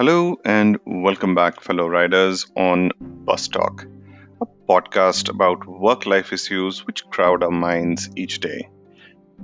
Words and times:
Hello 0.00 0.38
and 0.46 0.78
welcome 0.86 1.34
back, 1.34 1.60
fellow 1.60 1.86
riders, 1.86 2.46
on 2.56 2.90
Bus 2.98 3.48
Talk, 3.48 3.84
a 4.40 4.46
podcast 4.66 5.28
about 5.28 5.66
work 5.68 6.06
life 6.06 6.32
issues 6.32 6.86
which 6.86 7.04
crowd 7.10 7.42
our 7.42 7.50
minds 7.50 8.08
each 8.16 8.40
day. 8.40 8.70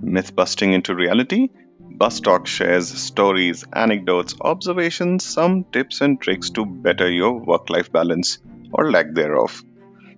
Myth 0.01 0.35
busting 0.35 0.73
into 0.73 0.95
reality, 0.95 1.51
Bus 1.79 2.21
Talk 2.21 2.47
shares 2.47 2.89
stories, 2.89 3.67
anecdotes, 3.71 4.35
observations, 4.41 5.27
some 5.27 5.65
tips 5.65 6.01
and 6.01 6.19
tricks 6.19 6.49
to 6.53 6.65
better 6.65 7.11
your 7.11 7.35
work 7.35 7.69
life 7.69 7.93
balance 7.93 8.39
or 8.73 8.91
lack 8.91 9.13
thereof. 9.13 9.63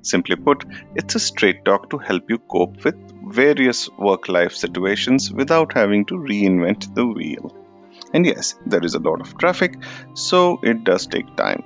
Simply 0.02 0.36
put, 0.36 0.64
it's 0.94 1.16
a 1.16 1.18
straight 1.18 1.64
talk 1.64 1.90
to 1.90 1.98
help 1.98 2.30
you 2.30 2.38
cope 2.38 2.84
with 2.84 2.94
various 3.24 3.90
work 3.98 4.28
life 4.28 4.52
situations 4.52 5.32
without 5.32 5.72
having 5.72 6.04
to 6.04 6.14
reinvent 6.14 6.94
the 6.94 7.04
wheel. 7.04 7.57
And 8.12 8.24
yes, 8.24 8.54
there 8.64 8.84
is 8.84 8.94
a 8.94 9.00
lot 9.00 9.20
of 9.20 9.36
traffic, 9.36 9.74
so 10.14 10.58
it 10.62 10.84
does 10.84 11.06
take 11.06 11.36
time. 11.36 11.62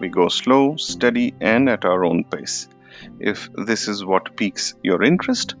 We 0.00 0.08
go 0.08 0.28
slow, 0.28 0.76
steady, 0.76 1.34
and 1.40 1.68
at 1.68 1.84
our 1.84 2.04
own 2.04 2.24
pace. 2.24 2.68
If 3.20 3.50
this 3.52 3.88
is 3.88 4.04
what 4.04 4.36
piques 4.36 4.74
your 4.82 5.02
interest, 5.02 5.56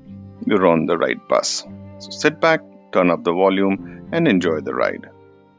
you're 0.46 0.66
on 0.66 0.86
the 0.86 0.96
right 0.96 1.18
bus. 1.28 1.64
So 1.98 2.10
sit 2.10 2.40
back, 2.40 2.60
turn 2.92 3.10
up 3.10 3.24
the 3.24 3.32
volume, 3.32 4.08
and 4.12 4.26
enjoy 4.26 4.60
the 4.60 4.74
ride. 4.74 5.08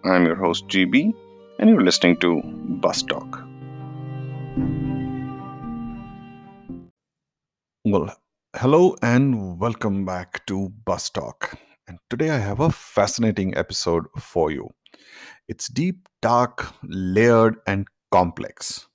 I'm 0.04 0.26
your 0.26 0.36
host, 0.36 0.68
GB, 0.68 1.14
and 1.60 1.70
you're 1.70 1.82
listening 1.82 2.18
to 2.22 2.42
Bus 2.44 3.04
Talk. 3.04 3.42
Well, 7.86 8.16
hello 8.56 8.96
and 9.02 9.60
welcome 9.60 10.06
back 10.06 10.46
to 10.48 10.70
Bus 10.70 11.10
Talk. 11.12 11.56
And 11.88 12.00
today 12.10 12.32
I 12.32 12.40
have 12.40 12.60
a 12.62 12.72
fascinating 12.72 13.56
episode 13.56 14.06
for 14.18 14.50
you. 14.50 14.72
It's 15.48 15.68
deep, 15.68 16.10
dark, 16.20 16.74
layered, 16.84 17.58
and 17.68 17.88
complex. 18.12 18.88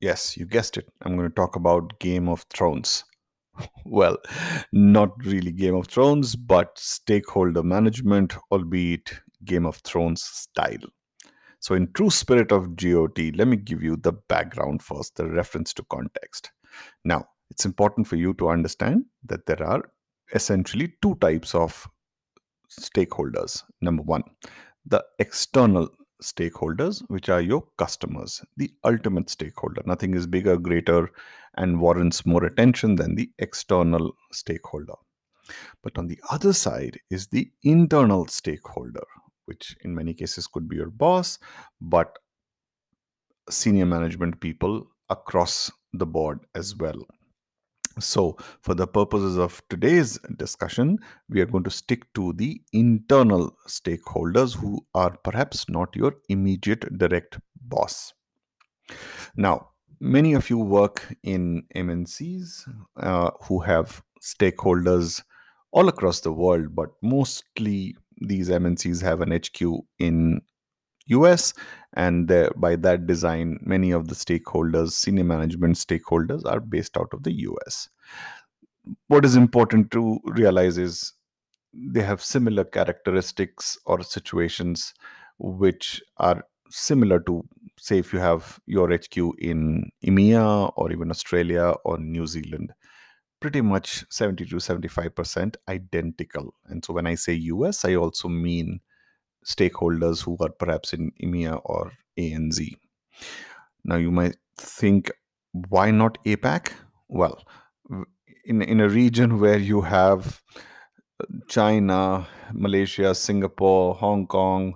Yes, 0.00 0.36
you 0.38 0.46
guessed 0.46 0.78
it. 0.78 0.88
I'm 1.02 1.16
going 1.16 1.28
to 1.28 1.34
talk 1.34 1.56
about 1.56 1.98
Game 2.00 2.30
of 2.30 2.46
Thrones. 2.48 3.04
well, 3.84 4.16
not 4.72 5.10
really 5.24 5.52
Game 5.52 5.74
of 5.74 5.88
Thrones, 5.88 6.34
but 6.34 6.78
stakeholder 6.78 7.62
management, 7.62 8.34
albeit 8.50 9.12
Game 9.44 9.66
of 9.66 9.76
Thrones 9.78 10.22
style. 10.22 10.88
So, 11.60 11.74
in 11.74 11.92
true 11.92 12.10
spirit 12.10 12.50
of 12.50 12.76
GOT, 12.76 13.18
let 13.36 13.46
me 13.46 13.56
give 13.56 13.82
you 13.82 13.96
the 13.96 14.12
background 14.12 14.82
first, 14.82 15.16
the 15.16 15.28
reference 15.28 15.74
to 15.74 15.84
context. 15.90 16.50
Now, 17.04 17.26
it's 17.50 17.66
important 17.66 18.06
for 18.06 18.16
you 18.16 18.32
to 18.34 18.48
understand 18.48 19.04
that 19.26 19.44
there 19.44 19.62
are 19.62 19.82
essentially 20.34 20.94
two 21.02 21.14
types 21.16 21.54
of 21.54 21.86
stakeholders. 22.80 23.62
Number 23.80 24.02
one, 24.02 24.22
the 24.86 25.04
external 25.18 25.88
stakeholders, 26.22 27.02
which 27.08 27.28
are 27.28 27.40
your 27.40 27.64
customers, 27.76 28.42
the 28.56 28.70
ultimate 28.84 29.28
stakeholder. 29.28 29.82
Nothing 29.84 30.14
is 30.14 30.26
bigger, 30.26 30.56
greater, 30.56 31.10
and 31.56 31.80
warrants 31.80 32.24
more 32.24 32.44
attention 32.44 32.94
than 32.94 33.14
the 33.14 33.30
external 33.38 34.12
stakeholder. 34.30 34.94
But 35.82 35.98
on 35.98 36.06
the 36.06 36.20
other 36.30 36.52
side 36.52 36.98
is 37.10 37.26
the 37.26 37.50
internal 37.62 38.26
stakeholder, 38.28 39.04
which 39.46 39.76
in 39.82 39.94
many 39.94 40.14
cases 40.14 40.46
could 40.46 40.68
be 40.68 40.76
your 40.76 40.90
boss, 40.90 41.38
but 41.80 42.18
senior 43.50 43.86
management 43.86 44.40
people 44.40 44.86
across 45.10 45.70
the 45.92 46.06
board 46.06 46.40
as 46.54 46.76
well. 46.76 47.06
So, 47.98 48.36
for 48.60 48.74
the 48.74 48.86
purposes 48.86 49.38
of 49.38 49.62
today's 49.68 50.18
discussion, 50.36 50.98
we 51.28 51.40
are 51.40 51.46
going 51.46 51.64
to 51.64 51.70
stick 51.70 52.12
to 52.14 52.32
the 52.34 52.60
internal 52.72 53.56
stakeholders 53.68 54.56
who 54.56 54.84
are 54.94 55.16
perhaps 55.24 55.68
not 55.68 55.94
your 55.94 56.16
immediate 56.28 56.98
direct 56.98 57.38
boss. 57.60 58.12
Now, 59.36 59.68
many 60.00 60.34
of 60.34 60.50
you 60.50 60.58
work 60.58 61.14
in 61.22 61.64
MNCs 61.74 62.68
uh, 62.96 63.30
who 63.42 63.60
have 63.60 64.02
stakeholders 64.20 65.22
all 65.72 65.88
across 65.88 66.20
the 66.20 66.32
world, 66.32 66.74
but 66.74 66.90
mostly 67.02 67.96
these 68.20 68.48
MNCs 68.48 69.02
have 69.02 69.20
an 69.20 69.32
HQ 69.32 69.84
in 69.98 70.42
US 71.06 71.52
and 71.94 72.28
by 72.56 72.76
that 72.76 73.06
design 73.06 73.58
many 73.62 73.90
of 73.90 74.08
the 74.08 74.14
stakeholders 74.14 74.92
senior 74.92 75.24
management 75.24 75.76
stakeholders 75.76 76.44
are 76.46 76.60
based 76.60 76.96
out 76.96 77.08
of 77.12 77.22
the 77.22 77.32
us 77.32 77.88
what 79.08 79.24
is 79.24 79.36
important 79.36 79.90
to 79.90 80.18
realize 80.24 80.78
is 80.78 81.12
they 81.74 82.02
have 82.02 82.22
similar 82.22 82.64
characteristics 82.64 83.78
or 83.86 84.02
situations 84.02 84.94
which 85.38 86.02
are 86.18 86.44
similar 86.70 87.20
to 87.20 87.42
say 87.78 87.98
if 87.98 88.12
you 88.12 88.18
have 88.18 88.58
your 88.66 88.88
hq 88.88 89.32
in 89.38 89.90
emea 90.04 90.72
or 90.76 90.90
even 90.92 91.10
australia 91.10 91.74
or 91.84 91.98
new 91.98 92.26
zealand 92.26 92.72
pretty 93.40 93.60
much 93.60 94.04
70 94.08 94.46
to 94.46 94.56
75% 94.56 95.56
identical. 95.68 96.54
And 96.66 96.84
so 96.84 96.94
when 96.94 97.08
i 97.08 97.16
say 97.16 97.34
us 97.34 97.84
i 97.84 97.96
also 97.96 98.28
mean 98.28 98.80
stakeholders 99.44 100.22
who 100.24 100.36
are 100.40 100.50
perhaps 100.50 100.92
in 100.92 101.12
EMEA 101.22 101.60
or 101.64 101.92
ANZ. 102.18 102.76
Now, 103.84 103.96
you 103.96 104.10
might 104.10 104.36
think, 104.56 105.10
why 105.68 105.90
not 105.90 106.22
APAC? 106.24 106.72
Well, 107.08 107.42
in, 108.44 108.62
in 108.62 108.80
a 108.80 108.88
region 108.88 109.40
where 109.40 109.58
you 109.58 109.80
have 109.80 110.42
uh, 111.20 111.24
China, 111.48 112.26
Malaysia, 112.52 113.14
Singapore, 113.14 113.94
Hong 113.94 114.26
Kong, 114.26 114.74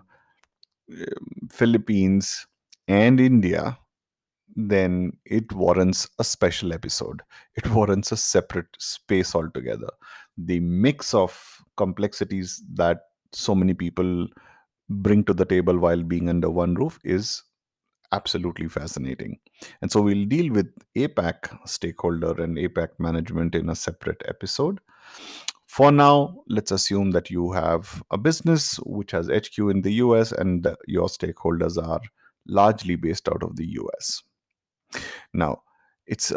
um, 0.93 1.49
Philippines, 1.51 2.47
and 2.89 3.21
India, 3.21 3.79
then 4.55 5.13
it 5.25 5.53
warrants 5.53 6.09
a 6.19 6.25
special 6.25 6.73
episode. 6.73 7.23
It 7.57 7.71
warrants 7.73 8.13
a 8.13 8.17
separate 8.17 8.69
space 8.79 9.35
altogether. 9.35 9.91
The 10.39 10.61
mix 10.61 11.15
of 11.15 11.63
complexities 11.77 12.63
that 12.75 13.01
so 13.33 13.55
many 13.55 13.75
people 13.75 14.29
bring 14.89 15.25
to 15.25 15.35
the 15.35 15.45
table 15.45 15.79
while 15.79 16.03
being 16.03 16.29
under 16.29 16.51
one 16.51 16.75
roof 16.75 16.99
is 17.05 17.43
absolutely 18.13 18.69
fascinating. 18.69 19.39
And 19.83 19.91
so 19.91 20.01
we'll 20.01 20.27
deal 20.27 20.53
with 20.53 20.73
APAC 20.97 21.69
stakeholder 21.69 22.41
and 22.43 22.57
APAC 22.57 22.89
management 22.99 23.55
in 23.55 23.69
a 23.69 23.75
separate 23.75 24.23
episode. 24.27 24.81
For 25.67 25.91
now, 25.91 26.43
let's 26.49 26.71
assume 26.71 27.11
that 27.11 27.31
you 27.31 27.53
have 27.53 28.03
a 28.11 28.19
business 28.19 28.77
which 28.87 29.11
has 29.11 29.29
HQ 29.29 29.59
in 29.59 29.83
the 29.83 29.95
US 29.95 30.33
and 30.33 30.67
your 30.87 31.09
stakeholders 31.09 31.77
are 31.83 32.01
largely 32.47 32.97
based 32.97 33.29
out 33.29 33.43
of 33.43 33.57
the 33.57 33.67
US. 33.81 34.23
Now, 35.35 35.63
it's 36.07 36.33
uh, 36.33 36.37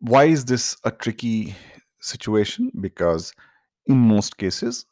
why 0.00 0.24
is 0.24 0.46
this 0.46 0.76
a 0.84 0.90
tricky 0.90 1.54
situation? 2.00 2.72
Because 2.80 3.32
in 3.86 3.98
most 3.98 4.38
cases, 4.38 4.86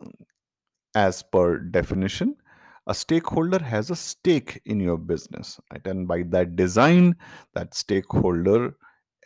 as 0.95 1.23
per 1.23 1.59
definition, 1.59 2.37
a 2.87 2.95
stakeholder 2.95 3.63
has 3.63 3.91
a 3.91 3.97
stake 3.97 4.61
in 4.65 4.81
your 4.81 4.97
business 4.97 5.61
right? 5.71 5.87
And 5.87 6.09
by 6.09 6.23
that 6.29 6.57
design 6.57 7.17
that 7.55 7.75
stakeholder 7.75 8.77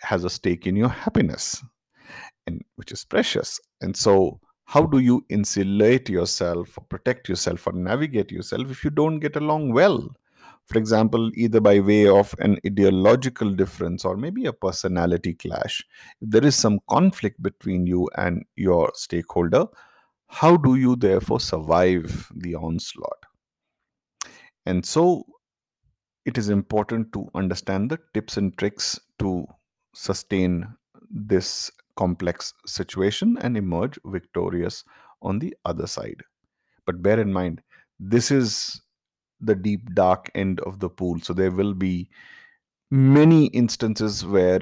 has 0.00 0.24
a 0.24 0.30
stake 0.30 0.66
in 0.66 0.76
your 0.76 0.88
happiness 0.88 1.62
and 2.46 2.62
which 2.76 2.92
is 2.92 3.04
precious. 3.04 3.60
And 3.80 3.96
so 3.96 4.40
how 4.64 4.84
do 4.84 4.98
you 4.98 5.24
insulate 5.28 6.08
yourself 6.08 6.76
or 6.76 6.84
protect 6.84 7.28
yourself 7.28 7.66
or 7.66 7.72
navigate 7.72 8.30
yourself 8.30 8.70
if 8.70 8.84
you 8.84 8.90
don't 8.90 9.20
get 9.20 9.36
along 9.36 9.72
well? 9.72 10.08
For 10.66 10.78
example 10.78 11.30
either 11.34 11.60
by 11.60 11.78
way 11.78 12.08
of 12.08 12.34
an 12.40 12.58
ideological 12.66 13.50
difference 13.52 14.04
or 14.04 14.16
maybe 14.16 14.46
a 14.46 14.52
personality 14.52 15.34
clash. 15.34 15.84
If 16.20 16.30
there 16.30 16.44
is 16.44 16.56
some 16.56 16.80
conflict 16.88 17.40
between 17.40 17.86
you 17.86 18.10
and 18.16 18.44
your 18.56 18.90
stakeholder 18.94 19.66
how 20.28 20.56
do 20.56 20.74
you 20.74 20.96
therefore 20.96 21.40
survive 21.40 22.30
the 22.34 22.54
onslaught 22.54 23.25
and 24.66 24.84
so 24.84 25.24
it 26.24 26.36
is 26.36 26.48
important 26.48 27.12
to 27.12 27.28
understand 27.34 27.90
the 27.90 27.98
tips 28.12 28.36
and 28.36 28.56
tricks 28.58 28.98
to 29.20 29.46
sustain 29.94 30.66
this 31.10 31.70
complex 31.96 32.52
situation 32.66 33.38
and 33.40 33.56
emerge 33.56 33.98
victorious 34.06 34.84
on 35.22 35.38
the 35.38 35.56
other 35.64 35.86
side. 35.86 36.20
But 36.84 37.02
bear 37.02 37.20
in 37.20 37.32
mind, 37.32 37.62
this 37.98 38.30
is 38.30 38.82
the 39.40 39.54
deep, 39.54 39.94
dark 39.94 40.30
end 40.34 40.60
of 40.60 40.80
the 40.80 40.88
pool. 40.88 41.20
So 41.20 41.32
there 41.32 41.50
will 41.50 41.74
be 41.74 42.10
many 42.90 43.46
instances 43.46 44.24
where 44.26 44.60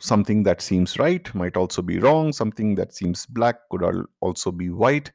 something 0.00 0.44
that 0.44 0.62
seems 0.62 0.98
right 0.98 1.34
might 1.34 1.56
also 1.56 1.82
be 1.82 1.98
wrong, 1.98 2.32
something 2.32 2.76
that 2.76 2.94
seems 2.94 3.26
black 3.26 3.56
could 3.70 3.82
also 4.20 4.52
be 4.52 4.70
white. 4.70 5.12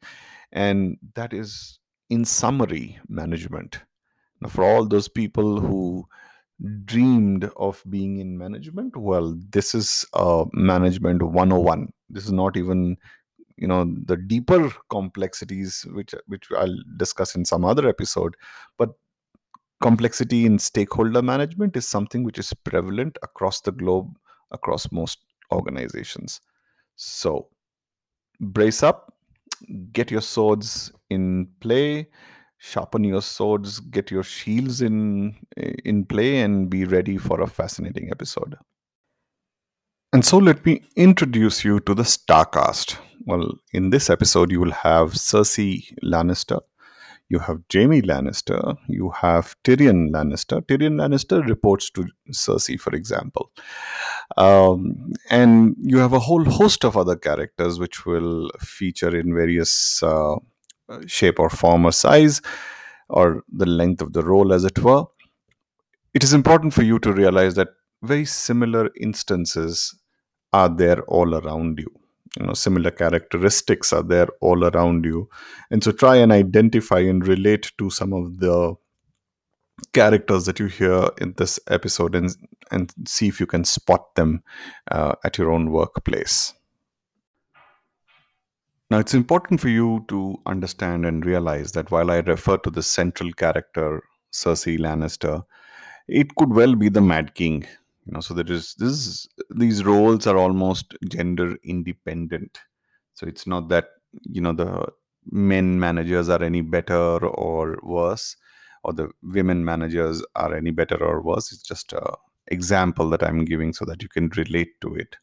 And 0.52 0.98
that 1.16 1.34
is 1.34 1.80
in 2.16 2.26
summary 2.26 3.00
management 3.08 3.80
now 4.42 4.50
for 4.50 4.64
all 4.64 4.86
those 4.86 5.08
people 5.08 5.60
who 5.60 6.06
dreamed 6.86 7.50
of 7.58 7.84
being 7.90 8.20
in 8.20 8.38
management 8.38 8.96
well 8.96 9.36
this 9.50 9.74
is 9.76 10.06
uh, 10.14 10.46
management 10.54 11.22
101 11.22 11.92
this 12.10 12.26
is 12.26 12.32
not 12.32 12.58
even 12.58 12.96
you 13.58 13.68
know 13.68 13.84
the 14.06 14.18
deeper 14.34 14.62
complexities 14.90 15.86
which 15.98 16.14
which 16.28 16.48
i'll 16.58 16.78
discuss 16.98 17.36
in 17.36 17.46
some 17.46 17.66
other 17.66 17.88
episode 17.88 18.36
but 18.78 18.92
complexity 19.84 20.46
in 20.46 20.58
stakeholder 20.58 21.22
management 21.22 21.76
is 21.76 21.86
something 21.86 22.24
which 22.24 22.40
is 22.40 22.54
prevalent 22.54 23.18
across 23.22 23.60
the 23.60 23.72
globe, 23.72 24.18
across 24.52 24.90
most 24.94 25.20
organizations. 25.52 26.40
So, 26.96 27.50
brace 28.40 28.82
up, 28.82 29.14
get 29.92 30.12
your 30.12 30.22
swords 30.22 30.92
in 31.10 31.48
play, 31.60 32.08
sharpen 32.58 33.04
your 33.04 33.22
swords, 33.22 33.80
get 33.80 34.12
your 34.12 34.24
shields 34.24 34.82
in 34.82 35.36
eh, 35.58 35.74
in 35.86 36.06
play, 36.06 36.40
and 36.40 36.70
be 36.70 36.86
ready 36.86 37.18
for 37.18 37.42
a 37.42 37.48
fascinating 37.48 38.10
episode. 38.12 38.56
And 40.12 40.26
so, 40.26 40.38
let 40.38 40.66
me 40.66 40.82
introduce 40.96 41.64
you 41.64 41.80
to 41.82 41.94
the 41.94 42.04
Starcast. 42.04 42.98
Well, 43.26 43.54
in 43.72 43.90
this 43.90 44.10
episode, 44.10 44.52
you 44.52 44.60
will 44.60 44.72
have 44.72 45.14
Cersei 45.14 45.94
Lannister, 46.04 46.60
you 47.30 47.40
have 47.40 47.62
Jaime 47.74 48.02
Lannister, 48.02 48.78
you 48.88 49.10
have 49.10 49.56
Tyrion 49.64 50.12
Lannister. 50.12 50.62
Tyrion 50.62 50.96
Lannister 50.96 51.46
reports 51.48 51.90
to 51.92 52.08
Cersei, 52.32 52.80
for 52.80 52.94
example. 52.94 53.52
Um, 54.38 55.14
and 55.30 55.76
you 55.80 55.98
have 55.98 56.14
a 56.14 56.20
whole 56.20 56.44
host 56.44 56.84
of 56.86 56.98
other 56.98 57.16
characters 57.16 57.80
which 57.80 58.06
will 58.06 58.52
feature 58.60 59.16
in 59.16 59.34
various 59.34 60.04
uh, 60.04 60.36
shape 61.08 61.40
or 61.40 61.50
form 61.50 61.86
or 61.86 61.92
size 61.92 62.42
or 63.10 63.44
the 63.52 63.66
length 63.66 64.02
of 64.02 64.14
the 64.14 64.24
role, 64.24 64.54
as 64.54 64.64
it 64.64 64.80
were. 64.80 65.06
It 66.14 66.24
is 66.24 66.34
important 66.34 66.74
for 66.74 66.84
you 66.84 67.00
to 67.00 67.12
realize 67.12 67.56
that 67.56 67.70
very 68.02 68.26
similar 68.26 68.90
instances 69.00 69.96
are 70.52 70.70
there 70.70 71.02
all 71.04 71.34
around 71.34 71.80
you 71.80 72.03
you 72.40 72.46
know 72.46 72.54
similar 72.54 72.92
characteristics 72.92 73.94
are 73.94 74.04
there 74.04 74.28
all 74.42 74.66
around 74.66 75.06
you. 75.06 75.30
And 75.70 75.84
so 75.84 75.92
try 75.92 76.16
and 76.18 76.32
identify 76.32 77.00
and 77.00 77.28
relate 77.28 77.72
to 77.78 77.90
some 77.90 78.14
of 78.14 78.40
the 78.40 78.76
characters 79.94 80.46
that 80.46 80.60
you 80.60 80.68
hear 80.68 81.10
in 81.20 81.34
this 81.38 81.60
episode 81.68 82.16
and 82.16 82.36
and 82.72 82.94
see 83.08 83.28
if 83.28 83.40
you 83.40 83.46
can 83.46 83.64
spot 83.64 84.16
them 84.16 84.44
uh, 84.92 85.14
at 85.24 85.38
your 85.38 85.52
own 85.52 85.72
workplace. 85.72 86.54
Now 88.90 89.00
it's 89.00 89.14
important 89.14 89.60
for 89.60 89.70
you 89.70 90.06
to 90.10 90.40
understand 90.46 91.06
and 91.06 91.26
realize 91.26 91.72
that 91.72 91.90
while 91.90 92.12
i 92.12 92.20
refer 92.20 92.58
to 92.58 92.70
the 92.70 92.84
central 92.84 93.32
character 93.34 94.04
cersei 94.32 94.78
lannister 94.78 95.44
it 96.08 96.36
could 96.36 96.54
well 96.54 96.76
be 96.76 96.90
the 96.90 97.02
mad 97.02 97.34
king 97.34 97.66
you 98.06 98.12
know 98.14 98.20
so 98.20 98.34
there 98.34 98.52
is 98.52 98.76
this 98.76 99.28
these 99.50 99.84
roles 99.84 100.28
are 100.28 100.38
almost 100.38 100.96
gender 101.08 101.56
independent. 101.64 102.60
So 103.14 103.28
it's 103.28 103.48
not 103.48 103.70
that 103.70 103.86
you 104.24 104.42
know 104.42 104.54
the 104.54 104.88
men 105.32 105.80
managers 105.80 106.30
are 106.30 106.44
any 106.44 106.62
better 106.62 107.26
or 107.26 107.80
worse 107.84 108.36
or 108.84 108.94
the 108.94 109.10
women 109.22 109.64
managers 109.64 110.24
are 110.36 110.54
any 110.56 110.72
better 110.72 111.02
or 111.02 111.22
worse. 111.22 111.52
It's 111.52 111.64
just 111.64 111.94
a 111.94 112.16
example 112.48 113.10
that 113.10 113.24
i'm 113.24 113.46
giving 113.46 113.72
so 113.72 113.86
that 113.86 114.04
you 114.04 114.10
can 114.10 114.30
relate 114.36 114.80
to 114.82 114.94
it. 114.96 115.16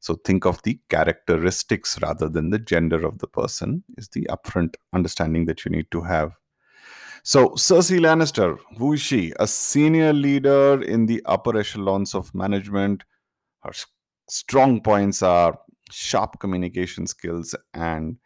So 0.00 0.16
think 0.16 0.44
of 0.44 0.62
the 0.62 0.78
characteristics 0.88 1.98
rather 2.02 2.28
than 2.28 2.50
the 2.50 2.58
gender 2.58 3.06
of 3.06 3.18
the 3.18 3.26
person 3.26 3.84
is 3.96 4.08
the 4.08 4.28
upfront 4.30 4.74
understanding 4.92 5.46
that 5.46 5.64
you 5.64 5.70
need 5.70 5.90
to 5.92 6.02
have 6.02 6.32
so, 7.22 7.50
Cersei 7.50 8.00
Lannister, 8.00 8.56
who 8.76 8.94
is 8.94 9.00
she? 9.00 9.32
A 9.38 9.46
senior 9.46 10.12
leader 10.12 10.82
in 10.82 11.06
the 11.06 11.22
upper 11.26 11.56
echelons 11.58 12.14
of 12.14 12.34
management. 12.34 13.04
Her 13.62 13.72
strong 14.28 14.80
points 14.80 15.22
are 15.22 15.58
sharp 15.90 16.38
communication 16.40 17.06
skills 17.06 17.54
and 17.74 18.16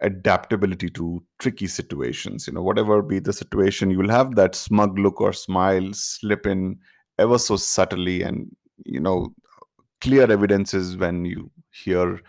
adaptability 0.00 0.90
to 0.90 1.22
tricky 1.38 1.66
situations. 1.66 2.46
You 2.46 2.54
know, 2.54 2.62
whatever 2.62 3.02
be 3.02 3.18
the 3.18 3.32
situation, 3.32 3.90
you 3.90 3.98
will 3.98 4.10
have 4.10 4.36
that 4.36 4.54
smug 4.54 4.98
look 4.98 5.20
or 5.20 5.32
smile 5.32 5.92
slip 5.92 6.46
in 6.46 6.78
ever 7.18 7.38
so 7.38 7.56
subtly, 7.56 8.22
and 8.22 8.54
you 8.84 9.00
know, 9.00 9.34
clear 10.00 10.30
evidences 10.30 10.96
when 10.96 11.24
you 11.24 11.50
hear 11.70 12.20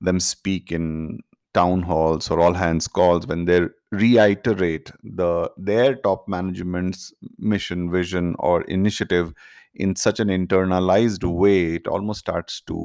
them 0.00 0.20
speak 0.20 0.72
in 0.72 1.20
town 1.58 1.82
halls 1.82 2.30
or 2.30 2.40
all 2.40 2.54
hands 2.60 2.86
calls 2.98 3.26
when 3.26 3.44
they 3.46 3.60
reiterate 3.92 4.90
the 5.20 5.50
their 5.56 5.94
top 6.06 6.26
management's 6.28 7.12
mission 7.38 7.90
vision 7.90 8.34
or 8.38 8.62
initiative 8.78 9.32
in 9.74 9.94
such 9.96 10.20
an 10.20 10.28
internalized 10.28 11.24
way 11.24 11.58
it 11.76 11.86
almost 11.86 12.20
starts 12.20 12.60
to 12.60 12.78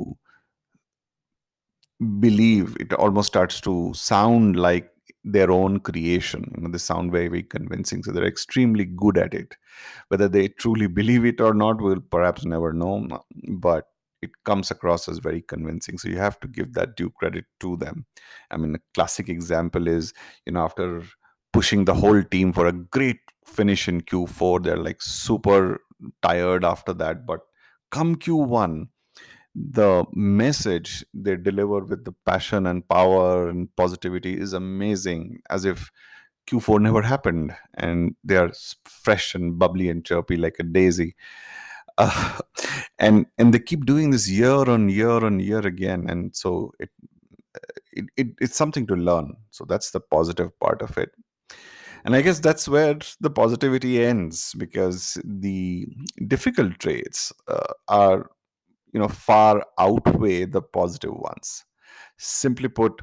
believe 2.19 2.75
it 2.79 2.93
almost 2.93 3.27
starts 3.27 3.61
to 3.61 3.93
sound 3.93 4.55
like 4.55 4.89
their 5.23 5.51
own 5.51 5.79
creation 5.79 6.51
you 6.55 6.61
know 6.63 6.69
they 6.69 6.79
sound 6.79 7.11
very 7.11 7.27
very 7.27 7.43
convincing 7.43 8.01
so 8.03 8.11
they're 8.11 8.25
extremely 8.25 8.85
good 8.85 9.17
at 9.17 9.33
it. 9.35 9.55
Whether 10.07 10.27
they 10.27 10.47
truly 10.47 10.87
believe 10.87 11.25
it 11.25 11.39
or 11.39 11.53
not 11.53 11.79
we'll 11.81 12.01
perhaps 12.01 12.43
never 12.43 12.73
know 12.73 13.07
but 13.49 13.85
it 14.21 14.31
comes 14.45 14.71
across 14.71 15.07
as 15.07 15.17
very 15.19 15.41
convincing. 15.41 15.97
So 15.97 16.09
you 16.09 16.17
have 16.17 16.39
to 16.41 16.47
give 16.47 16.73
that 16.73 16.95
due 16.95 17.09
credit 17.09 17.45
to 17.61 17.77
them. 17.77 18.05
I 18.49 18.57
mean 18.57 18.75
a 18.75 18.79
classic 18.93 19.29
example 19.29 19.87
is 19.87 20.13
you 20.45 20.53
know 20.53 20.63
after 20.63 21.03
pushing 21.53 21.85
the 21.85 21.93
whole 21.93 22.23
team 22.23 22.53
for 22.53 22.65
a 22.65 22.71
great 22.71 23.19
finish 23.45 23.87
in 23.87 24.01
q4 24.01 24.63
they're 24.63 24.77
like 24.77 25.01
super 25.01 25.81
tired 26.21 26.63
after 26.63 26.93
that. 26.93 27.25
But 27.25 27.41
come 27.91 28.15
q1 28.15 28.87
the 29.53 30.05
message 30.13 31.03
they 31.13 31.35
deliver 31.35 31.81
with 31.81 32.05
the 32.05 32.13
passion 32.25 32.65
and 32.65 32.87
power 32.87 33.49
and 33.49 33.67
positivity 33.75 34.39
is 34.39 34.53
amazing 34.53 35.41
as 35.49 35.65
if 35.65 35.91
q4 36.49 36.81
never 36.81 37.01
happened. 37.01 37.53
And 37.73 38.15
they 38.23 38.37
are 38.37 38.51
fresh 38.85 39.35
and 39.35 39.59
bubbly 39.59 39.89
and 39.89 40.05
chirpy 40.05 40.37
like 40.37 40.55
a 40.59 40.63
daisy 40.63 41.15
and 42.99 43.25
and 43.37 43.53
they 43.53 43.59
keep 43.59 43.85
doing 43.85 44.11
this 44.11 44.29
year 44.29 44.69
on 44.69 44.89
year 44.89 45.25
on 45.25 45.39
year 45.39 45.59
again. 45.59 46.09
And 46.09 46.35
so 46.35 46.71
it, 46.79 46.89
it, 47.91 48.05
it 48.17 48.27
it's 48.39 48.55
something 48.55 48.87
to 48.87 48.95
learn. 48.95 49.35
So 49.51 49.65
that's 49.67 49.91
the 49.91 49.99
positive 49.99 50.57
part 50.59 50.81
of 50.81 50.97
it. 50.97 51.11
And 52.03 52.15
i 52.15 52.21
guess 52.21 52.39
that's 52.39 52.67
where 52.67 52.97
the 53.19 53.29
positivity 53.29 54.03
ends 54.03 54.55
because 54.57 55.19
the 55.23 55.87
difficult 56.27 56.79
traits 56.79 57.31
uh, 57.47 57.73
are 57.87 58.31
you 58.91 58.99
know 58.99 59.07
far 59.07 59.63
outweigh 59.79 60.45
the 60.45 60.61
positive 60.61 61.13
ones. 61.13 61.65
Simply 62.17 62.69
put 62.69 63.01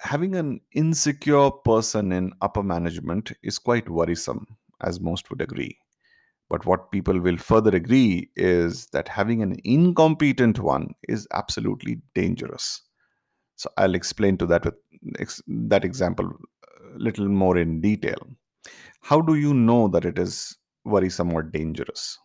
having 0.00 0.36
an 0.36 0.60
insecure 0.72 1.50
person 1.50 2.12
in 2.12 2.32
upper 2.42 2.62
management 2.62 3.32
is 3.42 3.58
quite 3.58 3.88
worrisome 3.88 4.46
as 4.82 5.00
most 5.00 5.30
would 5.30 5.40
agree 5.40 5.78
but 6.48 6.64
what 6.64 6.90
people 6.92 7.18
will 7.20 7.36
further 7.36 7.74
agree 7.74 8.30
is 8.36 8.86
that 8.88 9.08
having 9.08 9.42
an 9.42 9.56
incompetent 9.64 10.58
one 10.60 10.88
is 11.08 11.26
absolutely 11.32 12.00
dangerous. 12.14 12.82
So 13.56 13.70
I'll 13.76 13.94
explain 13.94 14.36
to 14.38 14.46
that 14.46 14.64
with 14.64 14.74
ex- 15.18 15.42
that 15.46 15.84
example 15.84 16.30
a 16.94 16.98
little 16.98 17.28
more 17.28 17.56
in 17.56 17.80
detail. 17.80 18.18
How 19.02 19.20
do 19.20 19.34
you 19.34 19.54
know 19.54 19.88
that 19.88 20.04
it 20.04 20.18
is 20.18 20.56
worrisome 20.84 21.32
or 21.32 21.42
dangerous? 21.42 22.18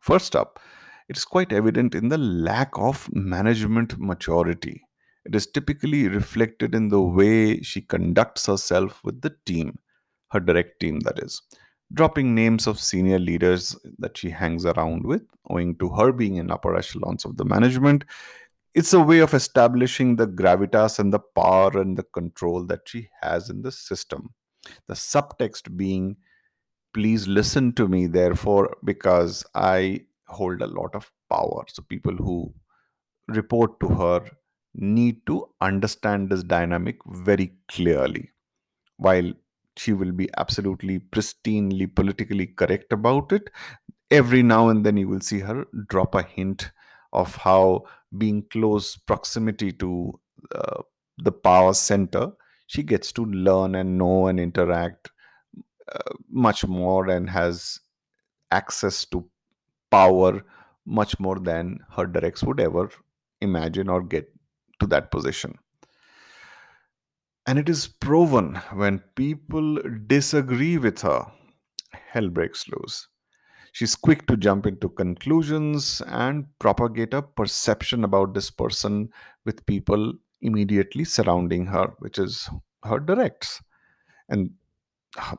First 0.00 0.36
up, 0.36 0.60
it 1.08 1.16
is 1.16 1.24
quite 1.24 1.52
evident 1.52 1.94
in 1.94 2.08
the 2.08 2.18
lack 2.18 2.70
of 2.76 3.08
management 3.12 3.98
maturity. 3.98 4.82
It 5.24 5.34
is 5.34 5.46
typically 5.46 6.08
reflected 6.08 6.74
in 6.74 6.88
the 6.88 7.00
way 7.02 7.60
she 7.62 7.80
conducts 7.80 8.46
herself 8.46 9.00
with 9.04 9.22
the 9.22 9.34
team, 9.44 9.78
her 10.30 10.40
direct 10.40 10.80
team, 10.80 11.00
that 11.00 11.18
is 11.18 11.42
dropping 11.92 12.34
names 12.34 12.66
of 12.66 12.80
senior 12.80 13.18
leaders 13.18 13.76
that 13.98 14.18
she 14.18 14.30
hangs 14.30 14.66
around 14.66 15.04
with, 15.04 15.22
owing 15.48 15.76
to 15.76 15.88
her 15.90 16.12
being 16.12 16.36
in 16.36 16.50
upper 16.50 16.76
echelons 16.76 17.24
of 17.24 17.36
the 17.36 17.44
management. 17.44 18.04
It's 18.74 18.92
a 18.92 19.00
way 19.00 19.20
of 19.20 19.32
establishing 19.32 20.16
the 20.16 20.26
gravitas 20.26 20.98
and 20.98 21.12
the 21.12 21.20
power 21.20 21.78
and 21.80 21.96
the 21.96 22.02
control 22.02 22.64
that 22.66 22.80
she 22.86 23.08
has 23.22 23.48
in 23.48 23.62
the 23.62 23.72
system. 23.72 24.34
The 24.88 24.94
subtext 24.94 25.76
being, 25.76 26.16
please 26.92 27.26
listen 27.26 27.72
to 27.74 27.88
me, 27.88 28.06
therefore, 28.06 28.76
because 28.84 29.44
I 29.54 30.02
hold 30.26 30.60
a 30.60 30.66
lot 30.66 30.94
of 30.94 31.10
power. 31.30 31.64
So 31.68 31.82
people 31.82 32.16
who 32.16 32.52
report 33.28 33.78
to 33.80 33.88
her 33.88 34.28
need 34.74 35.24
to 35.26 35.48
understand 35.60 36.28
this 36.28 36.42
dynamic 36.42 36.98
very 37.06 37.54
clearly. 37.68 38.30
While 38.98 39.32
she 39.76 39.92
will 39.92 40.12
be 40.12 40.28
absolutely 40.38 40.98
pristinely 41.00 41.92
politically 41.94 42.46
correct 42.46 42.92
about 42.92 43.32
it. 43.32 43.50
Every 44.10 44.42
now 44.42 44.68
and 44.68 44.84
then 44.86 44.96
you 44.96 45.08
will 45.08 45.20
see 45.20 45.40
her 45.40 45.66
drop 45.88 46.14
a 46.14 46.22
hint 46.22 46.70
of 47.12 47.36
how 47.36 47.84
being 48.16 48.44
close 48.50 48.96
proximity 48.96 49.72
to 49.72 50.20
uh, 50.54 50.82
the 51.18 51.32
power 51.32 51.74
center, 51.74 52.32
she 52.66 52.82
gets 52.82 53.12
to 53.12 53.24
learn 53.24 53.74
and 53.74 53.98
know 53.98 54.28
and 54.28 54.40
interact 54.40 55.10
uh, 55.92 56.14
much 56.30 56.66
more 56.66 57.08
and 57.08 57.30
has 57.30 57.80
access 58.50 59.04
to 59.06 59.28
power 59.90 60.42
much 60.86 61.18
more 61.20 61.38
than 61.38 61.80
her 61.90 62.06
directs 62.06 62.42
would 62.44 62.60
ever 62.60 62.90
imagine 63.40 63.88
or 63.88 64.02
get 64.02 64.32
to 64.80 64.86
that 64.86 65.10
position. 65.10 65.58
And 67.46 67.58
it 67.58 67.68
is 67.68 67.86
proven 67.86 68.56
when 68.72 68.98
people 69.14 69.78
disagree 70.06 70.78
with 70.78 71.00
her, 71.02 71.26
hell 71.92 72.28
breaks 72.28 72.66
loose. 72.68 73.08
She's 73.72 73.94
quick 73.94 74.26
to 74.26 74.36
jump 74.36 74.66
into 74.66 74.88
conclusions 74.88 76.02
and 76.06 76.46
propagate 76.58 77.14
a 77.14 77.22
perception 77.22 78.04
about 78.04 78.34
this 78.34 78.50
person 78.50 79.10
with 79.44 79.66
people 79.66 80.14
immediately 80.40 81.04
surrounding 81.04 81.66
her, 81.66 81.92
which 81.98 82.18
is 82.18 82.48
her 82.84 82.98
directs. 82.98 83.62
And 84.28 84.50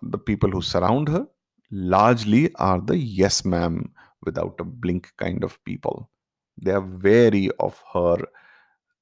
the 0.02 0.20
people 0.20 0.52
who 0.52 0.62
surround 0.62 1.10
her 1.10 1.28
largely 1.72 2.54
are 2.56 2.80
the 2.80 2.98
yes 2.98 3.44
ma'am 3.44 3.92
without 4.24 4.56
a 4.60 4.64
blink 4.64 5.12
kind 5.18 5.44
of 5.44 5.64
people. 5.66 6.10
They 6.58 6.72
are 6.72 6.82
wary 6.82 7.50
of 7.60 7.84
her 7.94 8.18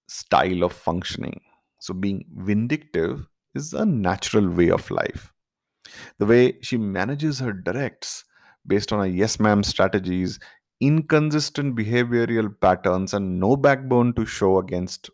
style 0.08 0.64
of 0.64 0.74
functioning. 0.74 1.42
So, 1.86 1.94
being 1.94 2.26
vindictive 2.36 3.28
is 3.54 3.74
a 3.74 3.86
natural 3.86 4.50
way 4.50 4.70
of 4.72 4.90
life. 4.92 5.32
The 6.20 6.26
way 6.26 6.60
she 6.62 6.78
manages 6.78 7.40
her 7.40 7.54
directs 7.54 8.26
based 8.68 8.92
on 8.94 9.02
a 9.02 9.08
yes 9.08 9.40
ma'am 9.40 9.64
strategies, 9.64 10.40
inconsistent 10.82 11.76
behavioral 11.76 12.54
patterns, 12.60 13.14
and 13.14 13.40
no 13.40 13.56
backbone 13.56 14.14
to 14.16 14.26
show 14.26 14.58
against 14.60 15.10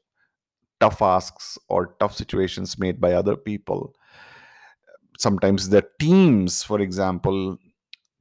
tough 0.79 1.01
asks 1.01 1.57
or 1.69 1.95
tough 1.99 2.15
situations 2.15 2.79
made 2.79 3.01
by 3.01 3.13
other 3.13 3.35
people. 3.37 3.95
Sometimes 5.17 5.69
the 5.69 5.85
teams, 5.99 6.63
for 6.63 6.79
example, 6.79 7.57